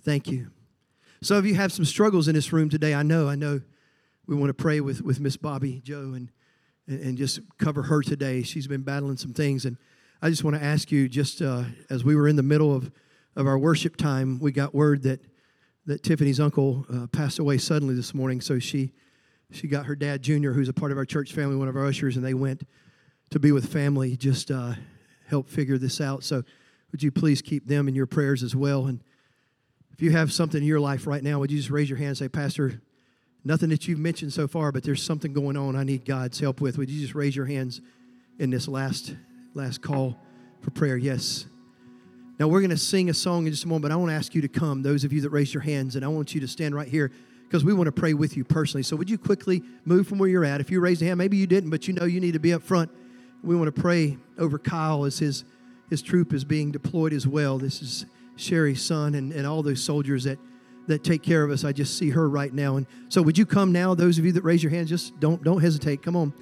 Thank 0.01 0.27
you. 0.27 0.51
Some 1.21 1.37
of 1.37 1.45
you 1.45 1.55
have 1.55 1.71
some 1.71 1.85
struggles 1.85 2.27
in 2.27 2.35
this 2.35 2.51
room 2.53 2.69
today. 2.69 2.93
I 2.93 3.03
know. 3.03 3.27
I 3.27 3.35
know. 3.35 3.61
We 4.27 4.35
want 4.35 4.49
to 4.49 4.53
pray 4.53 4.81
with 4.81 5.01
with 5.01 5.19
Miss 5.19 5.37
Bobby 5.37 5.81
Joe 5.83 6.13
and, 6.15 6.31
and 6.87 6.99
and 6.99 7.17
just 7.17 7.39
cover 7.57 7.83
her 7.83 8.01
today. 8.01 8.41
She's 8.41 8.67
been 8.67 8.81
battling 8.81 9.17
some 9.17 9.33
things 9.33 9.65
and 9.65 9.77
I 10.21 10.29
just 10.29 10.43
want 10.43 10.55
to 10.55 10.63
ask 10.63 10.91
you, 10.91 11.09
just 11.09 11.41
uh, 11.41 11.63
as 11.89 12.03
we 12.03 12.15
were 12.15 12.27
in 12.27 12.35
the 12.35 12.43
middle 12.43 12.73
of, 12.73 12.91
of 13.35 13.47
our 13.47 13.57
worship 13.57 13.97
time, 13.97 14.39
we 14.39 14.51
got 14.51 14.73
word 14.73 15.03
that, 15.03 15.19
that 15.85 16.03
Tiffany's 16.03 16.39
uncle 16.39 16.85
uh, 16.91 17.07
passed 17.07 17.37
away 17.37 17.57
suddenly 17.57 17.95
this 17.95 18.13
morning. 18.13 18.39
So 18.39 18.57
she, 18.57 18.93
she 19.51 19.67
got 19.67 19.85
her 19.85 19.95
dad, 19.95 20.21
Junior, 20.21 20.53
who's 20.53 20.69
a 20.69 20.73
part 20.73 20.91
of 20.91 20.97
our 20.97 21.05
church 21.05 21.33
family, 21.33 21.55
one 21.55 21.67
of 21.67 21.75
our 21.75 21.85
ushers, 21.85 22.15
and 22.15 22.25
they 22.25 22.33
went 22.33 22.63
to 23.31 23.39
be 23.39 23.51
with 23.51 23.71
family, 23.71 24.15
just 24.15 24.51
uh, 24.51 24.73
help 25.27 25.49
figure 25.49 25.77
this 25.77 25.99
out. 25.99 26.23
So 26.23 26.43
would 26.91 27.03
you 27.03 27.11
please 27.11 27.41
keep 27.41 27.67
them 27.67 27.87
in 27.87 27.95
your 27.95 28.05
prayers 28.05 28.41
as 28.41 28.55
well? 28.55 28.85
And 28.85 29.03
if 29.91 30.01
you 30.01 30.11
have 30.11 30.31
something 30.31 30.61
in 30.61 30.67
your 30.67 30.79
life 30.79 31.05
right 31.05 31.23
now, 31.23 31.39
would 31.39 31.51
you 31.51 31.57
just 31.57 31.69
raise 31.69 31.89
your 31.89 31.97
hand 31.97 32.09
and 32.09 32.17
say, 32.17 32.29
Pastor, 32.29 32.81
nothing 33.43 33.69
that 33.69 33.87
you've 33.87 33.99
mentioned 33.99 34.31
so 34.31 34.47
far, 34.47 34.71
but 34.71 34.83
there's 34.83 35.03
something 35.03 35.33
going 35.33 35.57
on 35.57 35.75
I 35.75 35.83
need 35.83 36.05
God's 36.05 36.39
help 36.39 36.61
with. 36.61 36.77
Would 36.77 36.89
you 36.89 37.01
just 37.01 37.15
raise 37.15 37.35
your 37.35 37.45
hands 37.47 37.81
in 38.39 38.49
this 38.49 38.67
last 38.67 39.13
last 39.55 39.81
call 39.81 40.19
for 40.61 40.71
prayer. 40.71 40.97
Yes. 40.97 41.45
Now, 42.37 42.49
we're 42.49 42.59
going 42.59 42.71
to 42.71 42.77
sing 42.77 43.09
a 43.09 43.13
song 43.13 43.45
in 43.45 43.53
just 43.53 43.63
a 43.63 43.67
moment, 43.67 43.83
but 43.83 43.91
I 43.91 43.95
want 43.95 44.11
to 44.11 44.15
ask 44.15 44.35
you 44.35 44.41
to 44.41 44.49
come, 44.49 44.83
those 44.83 45.05
of 45.05 45.13
you 45.13 45.21
that 45.21 45.29
raise 45.29 45.53
your 45.53 45.63
hands, 45.63 45.95
and 45.95 46.03
I 46.03 46.09
want 46.09 46.35
you 46.35 46.41
to 46.41 46.47
stand 46.47 46.75
right 46.75 46.87
here 46.87 47.11
because 47.43 47.63
we 47.63 47.73
want 47.73 47.87
to 47.87 47.93
pray 47.93 48.13
with 48.13 48.35
you 48.35 48.43
personally. 48.43 48.83
So, 48.83 48.97
would 48.97 49.09
you 49.09 49.17
quickly 49.17 49.63
move 49.85 50.07
from 50.07 50.17
where 50.17 50.27
you're 50.27 50.43
at? 50.43 50.59
If 50.59 50.69
you 50.69 50.81
raised 50.81 51.01
a 51.01 51.05
hand, 51.05 51.17
maybe 51.17 51.37
you 51.37 51.47
didn't, 51.47 51.69
but 51.69 51.87
you 51.87 51.93
know 51.93 52.03
you 52.03 52.19
need 52.19 52.33
to 52.33 52.39
be 52.39 52.53
up 52.53 52.61
front. 52.61 52.91
We 53.41 53.55
want 53.55 53.73
to 53.73 53.81
pray 53.81 54.17
over 54.37 54.59
Kyle 54.59 55.05
as 55.05 55.19
his, 55.19 55.45
his 55.89 56.01
troop 56.01 56.33
is 56.33 56.43
being 56.43 56.71
deployed 56.71 57.13
as 57.13 57.25
well. 57.25 57.57
This 57.57 57.81
is 57.81 58.05
Sherry's 58.35 58.83
son 58.83 59.15
and, 59.15 59.31
and 59.31 59.47
all 59.47 59.63
those 59.63 59.81
soldiers 59.81 60.25
that, 60.25 60.37
that 60.87 61.05
take 61.05 61.23
care 61.23 61.43
of 61.43 61.51
us. 61.51 61.63
I 61.63 61.71
just 61.71 61.97
see 61.97 62.09
her 62.09 62.27
right 62.27 62.53
now. 62.53 62.75
And 62.75 62.85
so, 63.07 63.21
would 63.21 63.37
you 63.37 63.45
come 63.45 63.71
now? 63.71 63.95
Those 63.95 64.17
of 64.17 64.25
you 64.25 64.33
that 64.33 64.43
raise 64.43 64.61
your 64.61 64.71
hands, 64.71 64.89
just 64.89 65.17
don't, 65.21 65.41
don't 65.41 65.61
hesitate. 65.61 66.03
Come 66.03 66.17
on, 66.17 66.33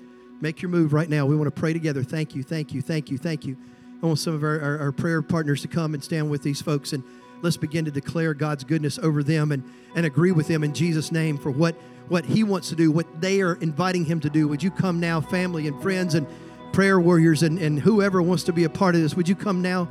make 0.41 0.62
your 0.62 0.69
move 0.69 0.93
right 0.93 1.10
now. 1.10 1.26
We 1.26 1.36
want 1.36 1.54
to 1.54 1.60
pray 1.60 1.74
together. 1.74 2.04
Thank 2.04 2.36
you, 2.36 2.43
thank 2.43 2.74
you, 2.74 2.82
thank 2.82 3.10
you, 3.10 3.17
thank 3.17 3.46
you. 3.46 3.58
I 4.02 4.06
want 4.06 4.19
some 4.19 4.34
of 4.34 4.43
our, 4.43 4.60
our, 4.60 4.80
our, 4.80 4.91
prayer 4.91 5.22
partners 5.22 5.62
to 5.62 5.69
come 5.69 5.93
and 5.93 6.04
stand 6.04 6.30
with 6.30 6.43
these 6.43 6.62
folks 6.62 6.91
and 6.91 7.04
let's 7.41 7.56
begin 7.56 7.86
to 7.86 7.91
declare 7.91 8.34
God's 8.34 8.65
goodness 8.65 9.00
over 9.00 9.24
them 9.24 9.54
and, 9.54 9.63
and 9.96 10.06
agree 10.06 10.34
with 10.34 10.48
them 10.48 10.63
in 10.63 10.74
Jesus' 10.74 11.12
name 11.12 11.38
for 11.38 11.52
what, 11.52 11.76
what 12.10 12.26
He 12.26 12.43
wants 12.43 12.69
to 12.69 12.76
do, 12.76 12.91
what 12.91 13.22
they 13.22 13.41
are 13.41 13.56
inviting 13.56 14.04
Him 14.04 14.19
to 14.19 14.30
do. 14.30 14.48
Would 14.50 14.62
you 14.62 14.72
come 14.72 15.00
now, 15.00 15.22
family 15.22 15.67
and 15.67 15.82
friends 15.82 16.15
and 16.15 16.28
prayer 16.74 17.00
warriors 17.00 17.43
and, 17.43 17.58
and 17.60 17.80
whoever 17.80 18.22
wants 18.22 18.43
to 18.43 18.54
be 18.54 18.65
a 18.65 18.69
part 18.69 18.96
of 18.96 19.02
this? 19.02 19.15
Would 19.15 19.30
you 19.30 19.36
come 19.36 19.62
now? 19.62 19.89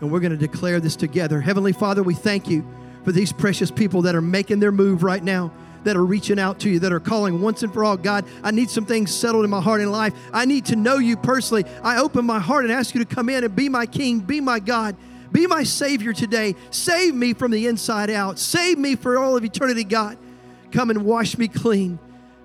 And 0.00 0.10
we're 0.10 0.20
going 0.20 0.32
to 0.32 0.36
declare 0.36 0.80
this 0.80 0.96
together. 0.96 1.40
Heavenly 1.40 1.72
Father, 1.72 2.02
we 2.02 2.14
thank 2.14 2.48
you 2.48 2.66
for 3.04 3.12
these 3.12 3.32
precious 3.32 3.70
people 3.70 4.02
that 4.02 4.16
are 4.16 4.22
making 4.22 4.58
their 4.58 4.72
move 4.72 5.04
right 5.04 5.22
now 5.22 5.52
that 5.84 5.96
are 5.96 6.04
reaching 6.04 6.38
out 6.38 6.60
to 6.60 6.70
you, 6.70 6.78
that 6.80 6.92
are 6.92 7.00
calling 7.00 7.40
once 7.40 7.62
and 7.62 7.72
for 7.72 7.84
all, 7.84 7.96
God, 7.96 8.24
I 8.42 8.50
need 8.50 8.70
some 8.70 8.84
things 8.84 9.14
settled 9.14 9.44
in 9.44 9.50
my 9.50 9.60
heart 9.60 9.80
and 9.80 9.90
life. 9.90 10.14
I 10.32 10.44
need 10.44 10.66
to 10.66 10.76
know 10.76 10.98
you 10.98 11.16
personally. 11.16 11.64
I 11.82 11.98
open 11.98 12.24
my 12.24 12.38
heart 12.38 12.64
and 12.64 12.72
ask 12.72 12.94
you 12.94 13.04
to 13.04 13.14
come 13.14 13.28
in 13.28 13.44
and 13.44 13.54
be 13.54 13.68
my 13.68 13.86
King, 13.86 14.20
be 14.20 14.40
my 14.40 14.58
God. 14.58 14.96
Be 15.32 15.46
my 15.46 15.62
Savior 15.62 16.12
today. 16.12 16.54
Save 16.70 17.14
me 17.14 17.32
from 17.32 17.50
the 17.50 17.66
inside 17.66 18.10
out. 18.10 18.38
Save 18.38 18.78
me 18.78 18.96
for 18.96 19.18
all 19.18 19.36
of 19.36 19.44
eternity, 19.44 19.82
God. 19.82 20.18
Come 20.72 20.90
and 20.90 21.04
wash 21.06 21.38
me 21.38 21.48
clean. 21.48 21.98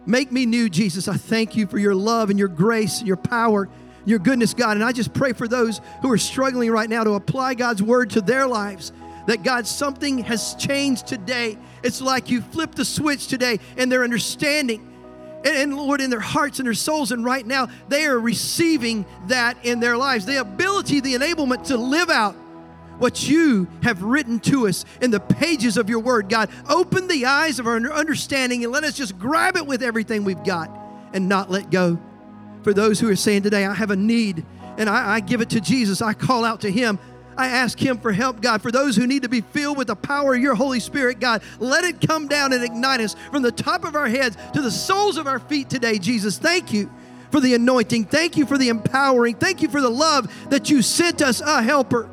Make 0.05 0.31
me 0.31 0.45
new, 0.45 0.69
Jesus. 0.69 1.09
I 1.09 1.17
thank 1.17 1.57
you 1.57 1.67
for 1.67 1.77
your 1.77 1.93
love 1.93 2.29
and 2.29 2.39
your 2.39 2.47
grace 2.47 2.99
and 2.99 3.07
your 3.07 3.17
power, 3.17 3.67
your 4.05 4.19
goodness, 4.19 4.53
God. 4.53 4.77
And 4.77 4.85
I 4.85 4.93
just 4.93 5.13
pray 5.13 5.33
for 5.33 5.49
those 5.49 5.81
who 6.01 6.09
are 6.09 6.17
struggling 6.17 6.71
right 6.71 6.89
now 6.89 7.03
to 7.03 7.11
apply 7.11 7.55
God's 7.55 7.83
word 7.83 8.11
to 8.11 8.21
their 8.21 8.47
lives 8.47 8.93
that 9.27 9.43
God, 9.43 9.67
something 9.67 10.19
has 10.19 10.55
changed 10.55 11.05
today. 11.05 11.57
It's 11.83 12.01
like 12.01 12.29
you 12.29 12.41
flipped 12.41 12.75
the 12.75 12.85
switch 12.85 13.27
today 13.27 13.59
and 13.77 13.91
their 13.91 14.03
understanding. 14.03 14.93
And, 15.45 15.55
and, 15.55 15.77
Lord, 15.77 16.01
in 16.01 16.09
their 16.09 16.19
hearts 16.19 16.59
and 16.59 16.65
their 16.65 16.73
souls, 16.73 17.11
and 17.11 17.23
right 17.23 17.45
now 17.45 17.67
they 17.89 18.05
are 18.05 18.19
receiving 18.19 19.05
that 19.27 19.63
in 19.63 19.79
their 19.79 19.95
lives 19.95 20.25
the 20.25 20.37
ability, 20.37 21.01
the 21.01 21.13
enablement 21.13 21.67
to 21.67 21.77
live 21.77 22.09
out 22.09 22.35
what 22.97 23.27
you 23.29 23.67
have 23.83 24.01
written 24.01 24.39
to 24.39 24.67
us 24.67 24.83
in 25.01 25.11
the 25.11 25.19
pages 25.19 25.77
of 25.77 25.89
your 25.89 25.99
word. 25.99 26.29
God, 26.29 26.49
open 26.67 27.07
the 27.07 27.25
eyes 27.25 27.59
of 27.59 27.67
our 27.67 27.75
understanding 27.75 28.63
and 28.63 28.73
let 28.73 28.83
us 28.83 28.95
just 28.95 29.19
grab 29.19 29.55
it 29.55 29.67
with 29.67 29.83
everything 29.83 30.23
we've 30.23 30.43
got 30.43 30.71
and 31.13 31.29
not 31.29 31.51
let 31.51 31.69
go. 31.69 31.99
For 32.63 32.73
those 32.73 32.99
who 32.99 33.09
are 33.09 33.15
saying 33.15 33.43
today, 33.43 33.65
I 33.65 33.73
have 33.73 33.91
a 33.91 33.95
need 33.95 34.45
and 34.77 34.89
I, 34.89 35.15
I 35.15 35.19
give 35.19 35.41
it 35.41 35.49
to 35.51 35.61
Jesus, 35.61 36.01
I 36.01 36.13
call 36.13 36.45
out 36.45 36.61
to 36.61 36.71
Him. 36.71 36.99
I 37.37 37.47
ask 37.47 37.79
Him 37.79 37.99
for 37.99 38.11
help, 38.11 38.41
God. 38.41 38.61
For 38.61 38.71
those 38.71 38.95
who 38.95 39.05
need 39.05 39.23
to 39.23 39.29
be 39.29 39.41
filled 39.41 39.77
with 39.77 39.87
the 39.87 39.95
power 39.95 40.33
of 40.33 40.41
your 40.41 40.55
Holy 40.55 40.79
Spirit, 40.79 41.19
God, 41.19 41.43
let 41.59 41.83
it 41.83 42.01
come 42.05 42.27
down 42.27 42.51
and 42.51 42.63
ignite 42.63 42.99
us 42.99 43.15
from 43.31 43.43
the 43.43 43.51
top 43.51 43.85
of 43.85 43.95
our 43.95 44.07
heads 44.07 44.35
to 44.53 44.61
the 44.61 44.71
soles 44.71 45.17
of 45.17 45.27
our 45.27 45.39
feet 45.39 45.69
today, 45.69 45.99
Jesus. 45.99 46.39
Thank 46.39 46.73
you 46.73 46.91
for 47.31 47.39
the 47.39 47.53
anointing. 47.53 48.05
Thank 48.05 48.37
you 48.37 48.45
for 48.45 48.57
the 48.57 48.69
empowering. 48.69 49.35
Thank 49.35 49.61
you 49.61 49.69
for 49.69 49.81
the 49.81 49.89
love 49.89 50.33
that 50.49 50.69
you 50.69 50.81
sent 50.81 51.21
us 51.21 51.39
a 51.41 51.61
helper, 51.61 52.09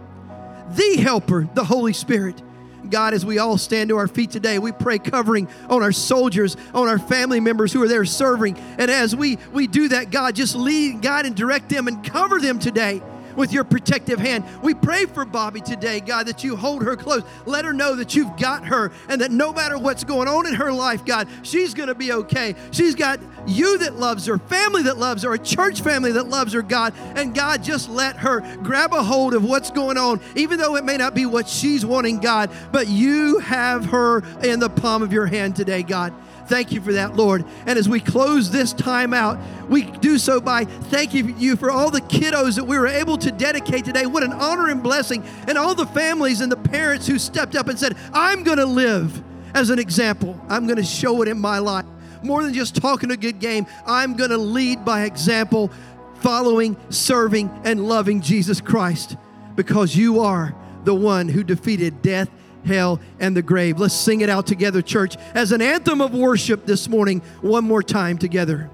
the 0.70 0.96
helper, 0.96 1.48
the 1.54 1.64
Holy 1.64 1.94
Spirit. 1.94 2.42
God, 2.90 3.14
as 3.14 3.24
we 3.24 3.38
all 3.38 3.56
stand 3.56 3.88
to 3.88 3.96
our 3.96 4.08
feet 4.08 4.30
today, 4.30 4.58
we 4.58 4.70
pray 4.70 4.98
covering 4.98 5.48
on 5.70 5.82
our 5.82 5.92
soldiers, 5.92 6.56
on 6.74 6.86
our 6.86 6.98
family 6.98 7.40
members 7.40 7.72
who 7.72 7.82
are 7.82 7.88
there 7.88 8.04
serving. 8.04 8.58
And 8.78 8.90
as 8.90 9.16
we, 9.16 9.38
we 9.54 9.66
do 9.66 9.88
that, 9.88 10.10
God, 10.10 10.34
just 10.34 10.54
lead, 10.54 11.00
guide, 11.00 11.24
and 11.24 11.34
direct 11.34 11.70
them 11.70 11.88
and 11.88 12.04
cover 12.04 12.40
them 12.40 12.58
today 12.58 13.00
with 13.36 13.52
your 13.52 13.64
protective 13.64 14.18
hand. 14.18 14.44
We 14.62 14.74
pray 14.74 15.06
for 15.06 15.24
Bobby 15.24 15.60
today, 15.60 16.00
God, 16.00 16.26
that 16.26 16.44
you 16.44 16.56
hold 16.56 16.82
her 16.82 16.96
close. 16.96 17.22
Let 17.46 17.64
her 17.64 17.72
know 17.72 17.96
that 17.96 18.14
you've 18.14 18.36
got 18.36 18.66
her 18.66 18.92
and 19.08 19.20
that 19.20 19.30
no 19.30 19.52
matter 19.52 19.78
what's 19.78 20.04
going 20.04 20.28
on 20.28 20.46
in 20.46 20.54
her 20.54 20.72
life, 20.72 21.04
God, 21.04 21.28
she's 21.42 21.74
going 21.74 21.88
to 21.88 21.94
be 21.94 22.12
okay. 22.12 22.54
She's 22.70 22.94
got 22.94 23.20
you 23.46 23.78
that 23.78 23.96
loves 23.96 24.26
her, 24.26 24.38
family 24.38 24.82
that 24.84 24.98
loves 24.98 25.22
her, 25.22 25.32
a 25.32 25.38
church 25.38 25.82
family 25.82 26.12
that 26.12 26.28
loves 26.28 26.52
her, 26.52 26.62
God. 26.62 26.94
And 27.16 27.34
God, 27.34 27.62
just 27.62 27.88
let 27.88 28.16
her 28.18 28.40
grab 28.62 28.92
a 28.92 29.02
hold 29.02 29.34
of 29.34 29.44
what's 29.44 29.70
going 29.70 29.98
on, 29.98 30.20
even 30.34 30.58
though 30.58 30.76
it 30.76 30.84
may 30.84 30.96
not 30.96 31.14
be 31.14 31.26
what 31.26 31.48
she's 31.48 31.84
wanting, 31.84 32.20
God, 32.20 32.50
but 32.72 32.88
you 32.88 33.38
have 33.38 33.86
her 33.86 34.22
in 34.42 34.60
the 34.60 34.70
palm 34.70 35.02
of 35.02 35.12
your 35.12 35.26
hand 35.26 35.56
today, 35.56 35.82
God. 35.82 36.12
Thank 36.46 36.72
you 36.72 36.80
for 36.80 36.92
that, 36.92 37.16
Lord. 37.16 37.44
And 37.66 37.78
as 37.78 37.88
we 37.88 38.00
close 38.00 38.50
this 38.50 38.72
time 38.72 39.14
out, 39.14 39.38
we 39.68 39.82
do 39.82 40.18
so 40.18 40.40
by 40.40 40.64
thanking 40.64 41.38
you 41.38 41.56
for 41.56 41.70
all 41.70 41.90
the 41.90 42.00
kiddos 42.02 42.56
that 42.56 42.64
we 42.64 42.78
were 42.78 42.86
able 42.86 43.16
to 43.18 43.30
dedicate 43.32 43.84
today. 43.84 44.06
What 44.06 44.22
an 44.22 44.32
honor 44.32 44.68
and 44.68 44.82
blessing. 44.82 45.24
And 45.48 45.56
all 45.56 45.74
the 45.74 45.86
families 45.86 46.40
and 46.40 46.52
the 46.52 46.56
parents 46.56 47.06
who 47.06 47.18
stepped 47.18 47.54
up 47.54 47.68
and 47.68 47.78
said, 47.78 47.96
I'm 48.12 48.42
going 48.42 48.58
to 48.58 48.66
live 48.66 49.22
as 49.54 49.70
an 49.70 49.78
example. 49.78 50.38
I'm 50.48 50.66
going 50.66 50.76
to 50.76 50.84
show 50.84 51.22
it 51.22 51.28
in 51.28 51.38
my 51.38 51.58
life. 51.58 51.86
More 52.22 52.42
than 52.42 52.54
just 52.54 52.76
talking 52.76 53.10
a 53.10 53.16
good 53.16 53.38
game, 53.38 53.66
I'm 53.86 54.16
going 54.16 54.30
to 54.30 54.38
lead 54.38 54.84
by 54.84 55.04
example, 55.04 55.70
following, 56.16 56.76
serving, 56.90 57.50
and 57.64 57.86
loving 57.86 58.20
Jesus 58.20 58.60
Christ 58.60 59.16
because 59.56 59.94
you 59.94 60.20
are 60.20 60.54
the 60.84 60.94
one 60.94 61.28
who 61.28 61.44
defeated 61.44 62.02
death 62.02 62.28
hell, 62.64 63.00
and 63.20 63.36
the 63.36 63.42
grave. 63.42 63.78
Let's 63.78 63.94
sing 63.94 64.20
it 64.20 64.28
out 64.28 64.46
together, 64.46 64.82
church, 64.82 65.16
as 65.34 65.52
an 65.52 65.62
anthem 65.62 66.00
of 66.00 66.14
worship 66.14 66.66
this 66.66 66.88
morning, 66.88 67.22
one 67.40 67.64
more 67.64 67.82
time 67.82 68.18
together. 68.18 68.70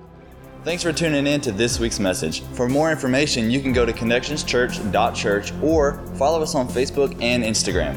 Thanks 0.63 0.83
for 0.83 0.93
tuning 0.93 1.27
in 1.27 1.41
to 1.43 1.53
this 1.53 1.81
week's 1.81 1.99
message. 1.99 2.43
For 2.53 2.69
more 2.69 2.91
information, 2.91 3.51
you 3.51 3.63
can 3.63 3.73
go 3.73 3.87
to 3.87 3.93
connectionschurch.church 3.93 5.53
or 5.63 6.05
follow 6.17 6.43
us 6.43 6.55
on 6.55 6.69
Facebook 6.69 7.17
and 7.23 7.43
Instagram. 7.43 7.97